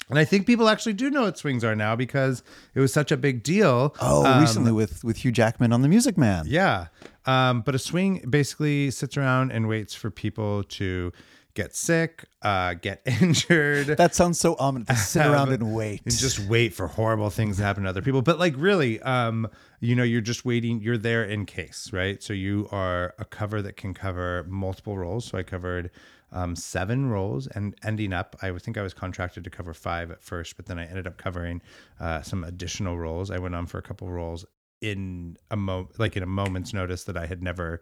[0.10, 2.44] And I think people actually do know what swings are now because
[2.76, 3.96] it was such a big deal.
[4.02, 6.46] Oh, Um, recently with with Hugh Jackman on The Music Man.
[6.48, 6.88] Yeah.
[7.26, 11.14] Um, but a swing basically sits around and waits for people to
[11.56, 13.86] get sick, uh, get injured.
[13.98, 14.88] That sounds so ominous.
[14.88, 16.02] To sit around and wait.
[16.04, 18.22] and just wait for horrible things to happen to other people.
[18.24, 19.48] But like really, um,
[19.80, 20.82] you know, you're just waiting.
[20.82, 22.22] You're there in case, right?
[22.24, 25.26] So you are a cover that can cover multiple roles.
[25.26, 25.92] So I covered
[26.34, 30.22] um, seven roles, and ending up, I think I was contracted to cover five at
[30.22, 31.62] first, but then I ended up covering
[32.00, 33.32] uh, some additional roles.
[33.32, 34.46] I went on for a couple roles
[34.82, 37.82] in a mo like in a moment's notice that I had never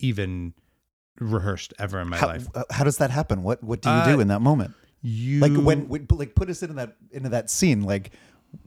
[0.00, 0.52] even
[1.18, 2.46] rehearsed ever in my how, life.
[2.54, 3.42] uh, how does that happen?
[3.42, 4.74] What what do you Uh, do in that moment?
[5.00, 7.82] You Like when, when like put us into that into that scene.
[7.82, 8.12] Like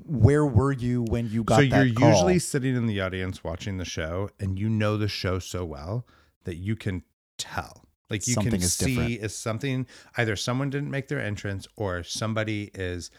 [0.04, 2.10] where were you when you got so you're call?
[2.10, 6.08] usually sitting in the audience watching the show and you know the show so well
[6.46, 7.04] that you can
[7.38, 9.12] tell like you Something can is see different.
[9.22, 9.88] is something
[10.18, 13.10] either someone didn't make their entrance or somebody is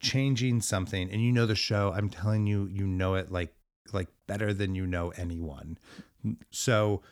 [0.00, 1.10] changing something.
[1.10, 1.92] And you know the show.
[1.96, 3.54] I'm telling you you know it like
[3.92, 5.78] like better than you know anyone.
[6.50, 7.02] So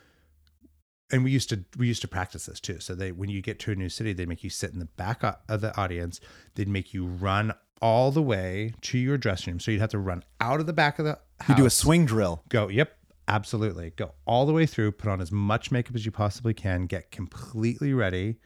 [1.11, 2.79] and we used to we used to practice this too.
[2.79, 4.85] So they when you get to a new city they make you sit in the
[4.85, 6.19] back of the audience.
[6.55, 9.59] They'd make you run all the way to your dressing room.
[9.59, 11.69] So you'd have to run out of the back of the house you do a
[11.69, 12.41] swing drill.
[12.49, 12.94] go yep
[13.27, 16.85] absolutely go all the way through put on as much makeup as you possibly can
[16.85, 18.37] get completely ready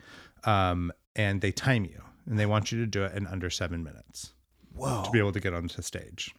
[0.46, 3.84] um, and they time you and they want you to do it in under seven
[3.84, 4.34] minutes
[4.74, 5.04] Whoa.
[5.04, 6.34] to be able to get onto the stage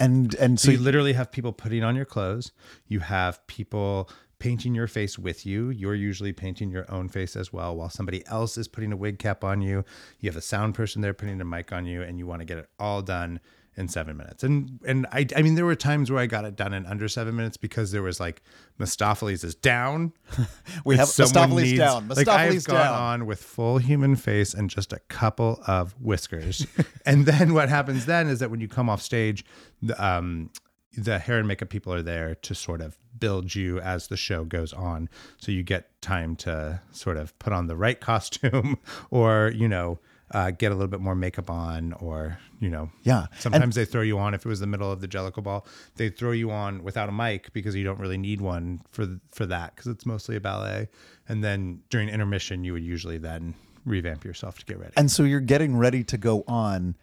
[0.00, 2.52] And and so so you literally have people putting on your clothes.
[2.86, 4.08] You have people
[4.38, 5.68] painting your face with you.
[5.68, 9.18] You're usually painting your own face as well while somebody else is putting a wig
[9.18, 9.84] cap on you.
[10.18, 12.46] You have a sound person there putting a mic on you and you want to
[12.46, 13.40] get it all done
[13.80, 14.44] in 7 minutes.
[14.44, 17.08] And and I I mean there were times where I got it done in under
[17.08, 18.42] 7 minutes because there was like
[18.78, 20.12] Mistoffelees is down.
[20.84, 22.08] we have Mistoffelees needs- down.
[22.08, 26.66] Like I've Mistoffelees gone on with full human face and just a couple of whiskers,
[27.06, 29.44] and then what happens then is that when you come off stage,
[29.82, 30.50] the, um,
[30.96, 34.44] the hair and makeup people are there to sort of build you as the show
[34.44, 35.08] goes on,
[35.38, 38.78] so you get time to sort of put on the right costume,
[39.10, 39.98] or you know.
[40.32, 43.26] Uh, get a little bit more makeup on, or you know, Yeah.
[43.38, 45.66] Sometimes they throw you on if it was the middle of the Jellicle Ball.
[45.96, 49.46] They throw you on without a mic because you don't really need one for for
[49.46, 50.88] that because it's mostly a ballet.
[51.28, 53.54] And then during intermission, you would usually then
[53.84, 54.92] revamp yourself to get ready.
[54.96, 56.96] And so you're getting ready to go on.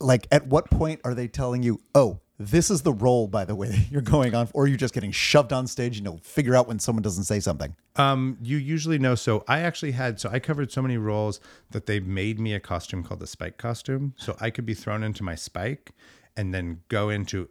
[0.00, 3.54] Like, at what point are they telling you, oh, this is the role, by the
[3.54, 4.48] way, that you're going on?
[4.54, 7.40] Or you're just getting shoved on stage, you know, figure out when someone doesn't say
[7.40, 7.74] something?
[7.96, 9.14] Um, you usually know.
[9.14, 10.20] So I actually had.
[10.20, 11.40] So I covered so many roles
[11.70, 14.14] that they made me a costume called the Spike costume.
[14.16, 15.92] So I could be thrown into my Spike,
[16.36, 17.48] and then go into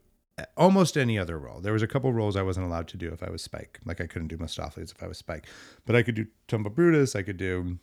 [0.58, 1.60] almost any other role.
[1.60, 3.80] There was a couple roles I wasn't allowed to do if I was Spike.
[3.86, 5.48] Like I couldn't do Mistoffelees if I was Spike,
[5.86, 7.16] but I could do Tumblebrutus.
[7.16, 7.80] I could do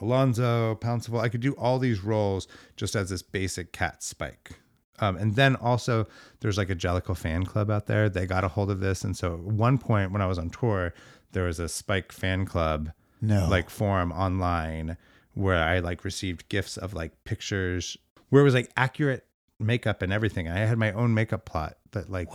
[0.00, 1.20] Alonzo, Pouncival.
[1.20, 4.58] I could do all these roles just as this basic cat Spike.
[5.00, 6.06] Um, and then also,
[6.40, 8.08] there's like a Jellicle fan club out there.
[8.08, 10.50] They got a hold of this, and so at one point when I was on
[10.50, 10.94] tour,
[11.32, 12.90] there was a Spike fan club
[13.20, 13.48] No.
[13.48, 14.96] like forum online
[15.34, 17.96] where I like received gifts of like pictures
[18.28, 19.26] where it was like accurate
[19.58, 20.46] makeup and everything.
[20.48, 22.28] I had my own makeup plot that like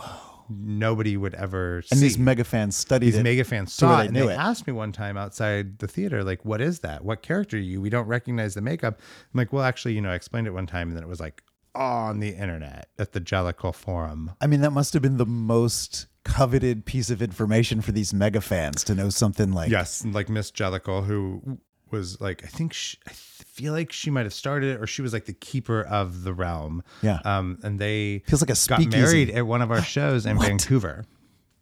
[0.48, 2.00] nobody would ever And see.
[2.00, 3.22] these mega fans studied These it.
[3.22, 4.38] mega fans saw they it and they it.
[4.38, 7.04] asked me one time outside the theater, like, what is that?
[7.04, 7.80] What character are you?
[7.80, 8.98] We don't recognize the makeup.
[9.32, 11.20] I'm like, well, actually, you know, I explained it one time and then it was
[11.20, 11.42] like
[11.74, 14.32] on the internet at the Jellicle forum.
[14.40, 18.40] I mean, that must have been the most coveted piece of information for these mega
[18.40, 21.58] fans to know something like Yes, like Miss Jellicle, who
[21.90, 25.02] was like, I think she, I feel like she might have started it, or she
[25.02, 26.82] was like the keeper of the realm.
[27.02, 27.20] Yeah.
[27.24, 31.04] Um, and they Feels like a got married at one of our shows in Vancouver.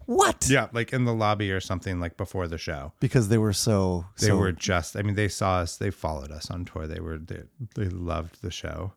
[0.06, 0.48] what?
[0.48, 2.92] Yeah, like in the lobby or something, like before the show.
[3.00, 6.30] Because they were so They so, were just, I mean, they saw us, they followed
[6.30, 6.86] us on tour.
[6.86, 7.42] They were, they,
[7.74, 8.94] they loved the show.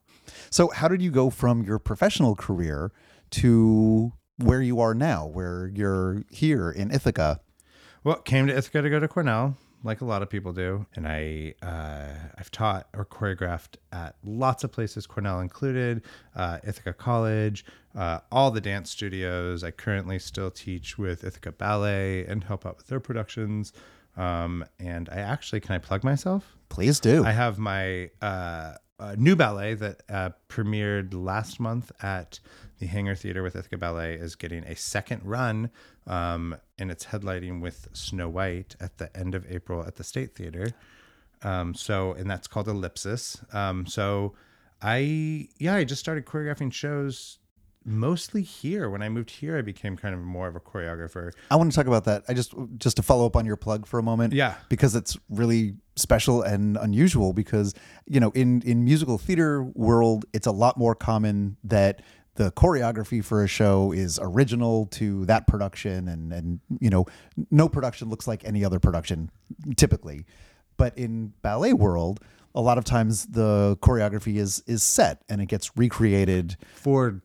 [0.50, 2.92] So how did you go from your professional career
[3.32, 7.40] to where you are now, where you're here in Ithaca?
[8.04, 11.08] Well, came to Ithaca to go to Cornell, like a lot of people do, and
[11.08, 16.04] I uh, I've taught or choreographed at lots of places, Cornell included,
[16.36, 17.66] uh, Ithaca College,
[17.96, 19.64] uh, all the dance studios.
[19.64, 23.74] I currently still teach with Ithaca Ballet and help out with their productions.
[24.18, 26.58] Um, and I actually can I plug myself?
[26.70, 27.24] Please do.
[27.24, 28.10] I have my
[29.02, 32.40] uh, new ballet that uh, premiered last month at
[32.80, 35.72] the Hangar Theater with Ithaca Ballet is getting a second run,
[36.06, 40.36] um, and it's headlighting with Snow White at the end of April at the State
[40.36, 40.68] Theater.
[41.42, 43.44] Um, so, and that's called Ellipsis.
[43.52, 44.36] Um, so,
[44.82, 47.40] I yeah, I just started choreographing shows
[47.86, 48.90] mostly here.
[48.90, 51.32] When I moved here, I became kind of more of a choreographer.
[51.50, 52.24] I want to talk about that.
[52.28, 54.34] I just just to follow up on your plug for a moment.
[54.34, 54.56] Yeah.
[54.70, 57.74] Because it's really special and unusual because,
[58.08, 62.02] you know, in in musical theater world, it's a lot more common that
[62.36, 67.06] the choreography for a show is original to that production and and you know,
[67.50, 69.32] no production looks like any other production
[69.76, 70.26] typically.
[70.78, 72.22] But in ballet world,
[72.56, 77.22] a lot of times the choreography is is set and it gets recreated for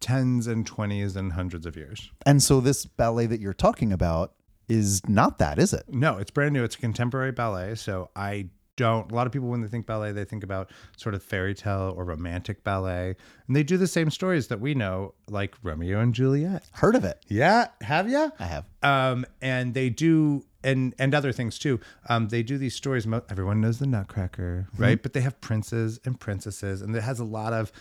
[0.00, 2.10] tens and twenties and hundreds of years.
[2.26, 4.34] And so this ballet that you're talking about
[4.68, 5.84] is not that, is it?
[5.88, 6.62] No, it's brand new.
[6.64, 7.74] It's a contemporary ballet.
[7.74, 11.12] So I don't a lot of people when they think ballet they think about sort
[11.12, 13.16] of fairy tale or romantic ballet
[13.48, 17.04] and they do the same stories that we know like romeo and juliet Heard of
[17.04, 17.18] it?
[17.26, 18.66] yeah have you I have.
[18.84, 23.60] um and they do and and other things too um they do these stories everyone
[23.60, 27.52] knows the nutcracker right but they have princes and princesses and it has a lot
[27.52, 27.72] of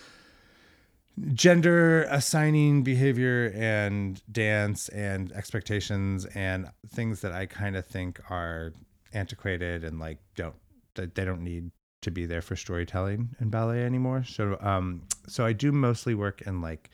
[1.34, 8.72] gender assigning behavior and dance and expectations and things that i kind of think are
[9.13, 10.55] antiquated and like don't
[10.93, 15.43] that they don't need to be there for storytelling in ballet anymore so um so
[15.43, 16.89] i do mostly work in like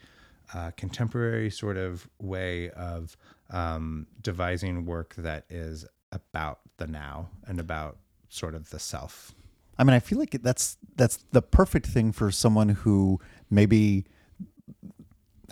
[0.52, 3.16] uh, contemporary sort of way of
[3.50, 7.98] um, devising work that is about the now and about
[8.28, 9.34] sort of the self.
[9.78, 13.20] I mean, I feel like that's that's the perfect thing for someone who
[13.50, 14.04] maybe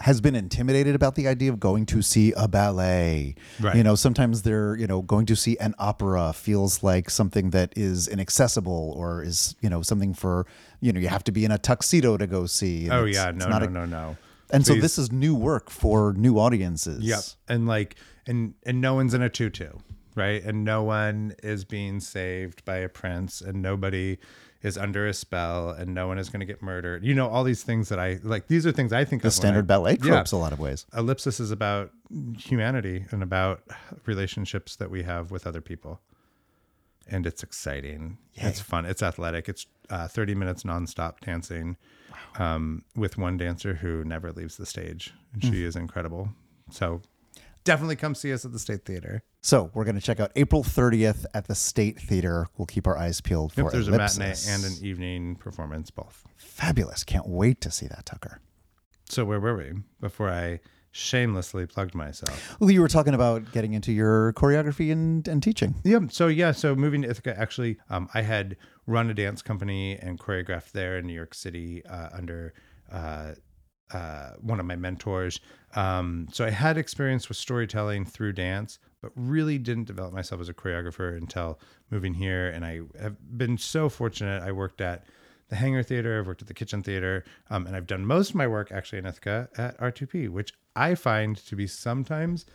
[0.01, 3.35] has been intimidated about the idea of going to see a ballet.
[3.61, 3.77] Right.
[3.77, 7.73] You know, sometimes they're, you know, going to see an opera feels like something that
[7.77, 10.47] is inaccessible or is, you know, something for,
[10.81, 12.85] you know, you have to be in a tuxedo to go see.
[12.85, 14.17] and Oh it's- yeah, no, not no, a- no, no.
[14.51, 17.03] And so this is new work for new audiences.
[17.05, 17.21] Yep.
[17.49, 19.71] And like and and no one's in a tutu,
[20.15, 20.43] right?
[20.45, 24.19] And no one is being saved by a prince and nobody
[24.63, 27.05] is under a spell and no one is going to get murdered.
[27.05, 29.31] You know all these things that I like these are things I think The I-
[29.31, 30.13] standard ballet Yeah.
[30.15, 30.87] tropes a lot of ways.
[30.97, 31.91] Ellipsis is about
[32.39, 33.63] humanity and about
[34.07, 36.01] relationships that we have with other people.
[37.09, 38.19] And it's exciting.
[38.35, 38.87] It's fun.
[38.87, 39.49] It's athletic.
[39.49, 41.77] It's uh, 30 minutes nonstop dancing
[42.39, 45.13] um, with one dancer who never leaves the stage.
[45.35, 46.29] And she is incredible.
[46.71, 47.03] So
[47.65, 49.25] definitely come see us at the State Theater.
[49.45, 52.47] So we're going to check out April 30th at the State Theater.
[52.57, 54.17] We'll keep our eyes peeled for Yep, there's Ellipsis.
[54.17, 56.25] a matinee and an evening performance, both.
[56.37, 57.03] Fabulous.
[57.03, 58.41] Can't wait to see that, Tucker.
[59.09, 60.61] So where were we before I
[60.93, 62.57] shamelessly plugged myself?
[62.61, 65.75] Well, you were talking about getting into your choreography and, and teaching.
[65.83, 66.01] Yeah.
[66.09, 66.53] So yeah.
[66.53, 70.99] So moving to Ithaca, actually, um, I had run a dance company and choreographed there
[70.99, 72.55] in New York City uh, under
[72.93, 73.33] uh,
[73.93, 75.41] uh, one of my mentors.
[75.75, 80.49] Um, so I had experience with storytelling through dance, but really didn't develop myself as
[80.49, 81.59] a choreographer until
[81.91, 82.49] moving here.
[82.49, 84.43] And I have been so fortunate.
[84.43, 85.05] I worked at
[85.49, 88.37] the Hangar Theater, I've worked at the Kitchen Theater, um, and I've done most of
[88.37, 92.47] my work actually in Ithaca at R2P, which I find to be sometimes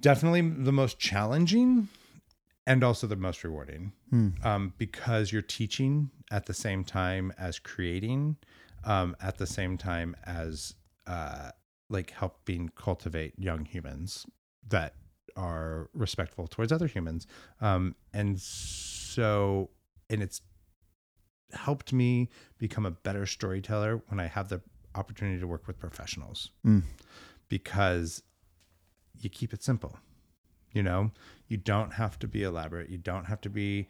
[0.00, 1.88] definitely the most challenging
[2.66, 3.92] and also the most rewarding
[4.44, 8.36] um, because you're teaching at the same time as creating
[8.84, 10.74] um, at the same time as
[11.06, 11.50] uh,
[11.88, 14.26] like helping cultivate young humans
[14.68, 14.94] that
[15.36, 17.26] are respectful towards other humans.
[17.60, 19.70] Um, and so
[20.08, 20.42] and it's
[21.52, 24.60] helped me become a better storyteller when i have the
[24.94, 26.50] opportunity to work with professionals.
[26.64, 26.82] Mm.
[27.48, 28.22] because
[29.20, 29.98] you keep it simple
[30.72, 31.10] you know?
[31.48, 32.90] You don't have to be elaborate.
[32.90, 33.88] You don't have to be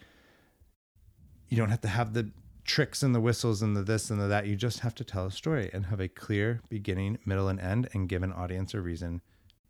[1.49, 2.31] you don't have to have the
[2.65, 4.47] tricks and the whistles and the this and the that.
[4.47, 7.89] You just have to tell a story and have a clear beginning middle and end
[7.93, 9.21] and give an audience a reason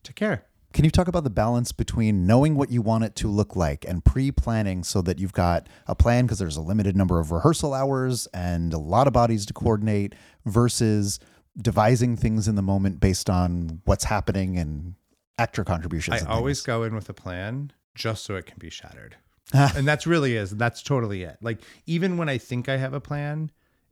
[0.03, 3.29] to care Can you talk about the balance between knowing what you want it to
[3.29, 6.97] look like and pre planning so that you've got a plan because there's a limited
[6.97, 10.14] number of rehearsal hours and a lot of bodies to coordinate
[10.45, 11.18] versus
[11.61, 14.95] devising things in the moment based on what's happening and
[15.39, 16.23] actor contributions?
[16.23, 19.16] i always go in with a plan just so it can be shattered.
[19.53, 19.73] Ah.
[19.75, 21.37] And that's really is that's totally it.
[21.43, 23.51] Like even when i think i have a plan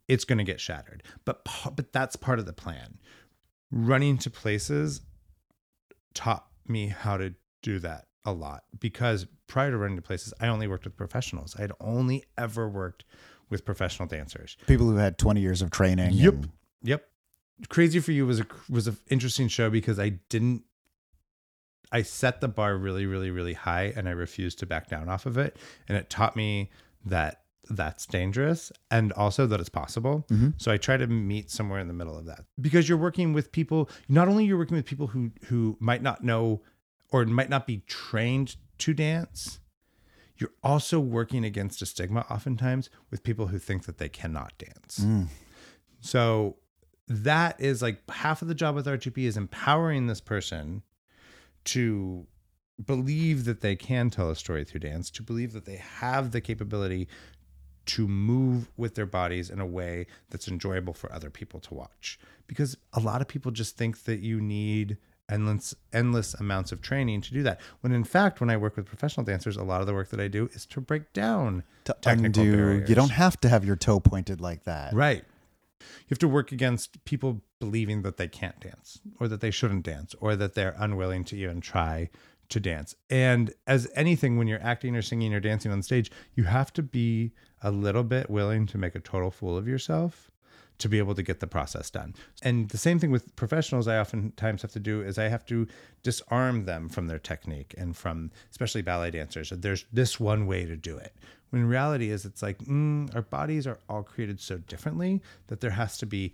[0.08, 1.02] it's going to get shattered.
[1.24, 2.98] But but that's part of the plan.
[3.70, 5.02] Running to places
[6.14, 10.46] taught me how to do that a lot because prior to running to places i
[10.48, 13.04] only worked with professionals i had only ever worked
[13.48, 16.12] with professional dancers people who had 20 years of training.
[16.12, 16.34] Yep.
[16.34, 16.48] and-
[16.82, 17.04] Yep.
[17.68, 20.62] Crazy for You was a was an interesting show because I didn't
[21.90, 25.26] I set the bar really really really high and I refused to back down off
[25.26, 25.56] of it
[25.88, 26.70] and it taught me
[27.06, 30.26] that that's dangerous and also that it's possible.
[30.30, 30.50] Mm-hmm.
[30.56, 32.44] So I try to meet somewhere in the middle of that.
[32.60, 36.24] Because you're working with people not only you're working with people who who might not
[36.24, 36.62] know
[37.10, 39.60] or might not be trained to dance,
[40.36, 45.00] you're also working against a stigma oftentimes with people who think that they cannot dance.
[45.00, 45.26] Mm.
[46.00, 46.56] So
[47.08, 50.82] that is like half of the job with R2P is empowering this person
[51.64, 52.26] to
[52.84, 56.40] believe that they can tell a story through dance, to believe that they have the
[56.40, 57.08] capability
[57.88, 62.18] to move with their bodies in a way that's enjoyable for other people to watch.
[62.46, 64.96] Because a lot of people just think that you need
[65.30, 67.60] endless endless amounts of training to do that.
[67.80, 70.20] When in fact, when I work with professional dancers, a lot of the work that
[70.20, 72.88] I do is to break down To technical undo, barriers.
[72.88, 74.94] you don't have to have your toe pointed like that.
[74.94, 75.24] Right.
[75.80, 79.84] You have to work against people believing that they can't dance or that they shouldn't
[79.84, 82.10] dance or that they're unwilling to even try
[82.48, 82.94] to dance.
[83.10, 86.82] And as anything, when you're acting or singing or dancing on stage, you have to
[86.82, 87.32] be
[87.62, 90.30] a little bit willing to make a total fool of yourself
[90.78, 92.14] to be able to get the process done.
[92.42, 95.66] And the same thing with professionals, I oftentimes have to do is I have to
[96.02, 99.50] disarm them from their technique and from especially ballet dancers.
[99.50, 101.14] There's this one way to do it.
[101.50, 105.70] When reality is, it's like mm, our bodies are all created so differently that there
[105.70, 106.32] has to be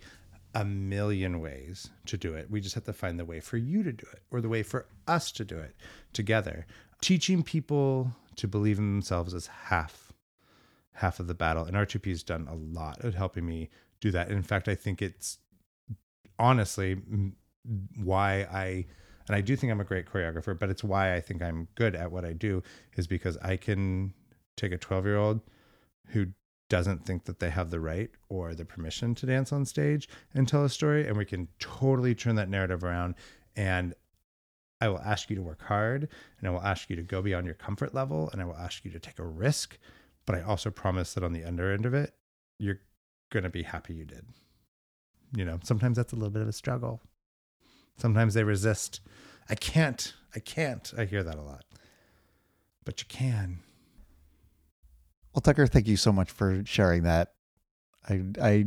[0.53, 2.49] a million ways to do it.
[2.49, 4.63] We just have to find the way for you to do it or the way
[4.63, 5.75] for us to do it
[6.13, 6.65] together.
[7.01, 10.04] Teaching people to believe in themselves is half
[10.95, 13.69] half of the battle and R2P has done a lot at helping me
[14.01, 14.29] do that.
[14.29, 15.37] In fact, I think it's
[16.39, 16.97] honestly
[17.95, 18.85] why I
[19.27, 21.95] and I do think I'm a great choreographer, but it's why I think I'm good
[21.95, 22.61] at what I do
[22.95, 24.13] is because I can
[24.55, 25.41] take a 12 year old
[26.09, 26.27] who
[26.69, 30.47] doesn't think that they have the right or the permission to dance on stage and
[30.47, 33.15] tell a story, and we can totally turn that narrative around.
[33.55, 33.93] And
[34.81, 36.07] I will ask you to work hard,
[36.39, 38.83] and I will ask you to go beyond your comfort level, and I will ask
[38.85, 39.77] you to take a risk.
[40.25, 42.13] But I also promise that on the under end of it,
[42.57, 42.79] you're
[43.31, 44.25] going to be happy you did.
[45.35, 47.01] You know, sometimes that's a little bit of a struggle.
[47.97, 49.01] Sometimes they resist.
[49.49, 50.13] I can't.
[50.35, 50.91] I can't.
[50.97, 51.65] I hear that a lot.
[52.83, 53.59] But you can.
[55.33, 57.33] Well, Tucker, thank you so much for sharing that.
[58.07, 58.65] I I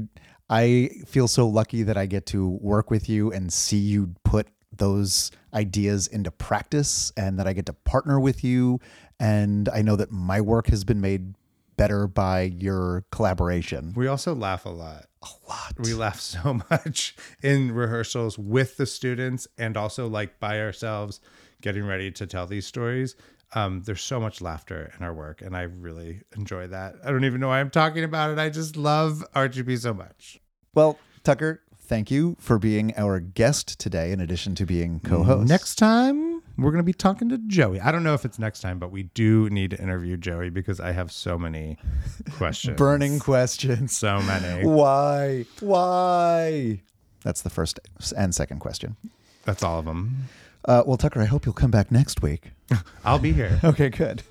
[0.51, 4.49] I feel so lucky that I get to work with you and see you put
[4.77, 8.81] those ideas into practice and that I get to partner with you
[9.19, 11.35] and I know that my work has been made
[11.79, 13.95] better by your collaboration.
[13.97, 15.07] We also laugh a lot.
[15.23, 15.75] A lot.
[15.79, 21.21] We laugh so much in rehearsals with the students and also like by ourselves
[21.63, 23.17] getting ready to tell these stories.
[23.55, 26.97] Um, there's so much laughter in our work, and I really enjoy that.
[27.03, 28.39] I don't even know why I'm talking about it.
[28.39, 30.39] I just love R2P so much.
[30.75, 35.49] Well, Tucker, thank you for being our guest today in addition to being co-host.
[35.49, 36.28] Next time,
[36.59, 37.81] we're going to be talking to Joey.
[37.81, 40.81] I don't know if it's next time, but we do need to interview Joey because
[40.81, 41.79] I have so many
[42.33, 42.77] questions.
[42.77, 43.97] burning questions.
[43.97, 44.67] So many.
[44.67, 45.45] Why?
[45.61, 46.81] Why?
[47.23, 47.81] That's the first
[48.17, 48.97] and second question.
[49.45, 50.25] That's all of them.
[50.65, 52.51] Uh, well, Tucker, I hope you'll come back next week.
[53.05, 53.61] I'll be here.
[53.65, 54.23] Okay, good.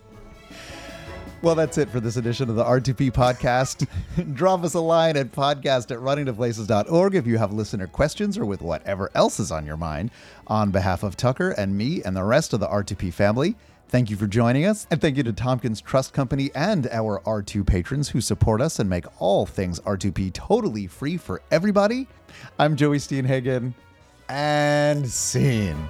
[1.43, 3.87] Well, that's it for this edition of the R2P podcast.
[4.33, 8.63] Drop us a line at podcast at runningtoplaces.org if you have listener questions or with
[8.63, 10.09] whatever else is on your mind.
[10.47, 13.55] On behalf of Tucker and me and the rest of the R2P family,
[13.87, 14.87] thank you for joining us.
[14.89, 19.05] And thank you to Tompkins Trust Company and our R2Patrons who support us and make
[19.21, 22.07] all things R2P totally free for everybody.
[22.57, 23.75] I'm Joey Steenhagen,
[24.27, 25.87] and scene.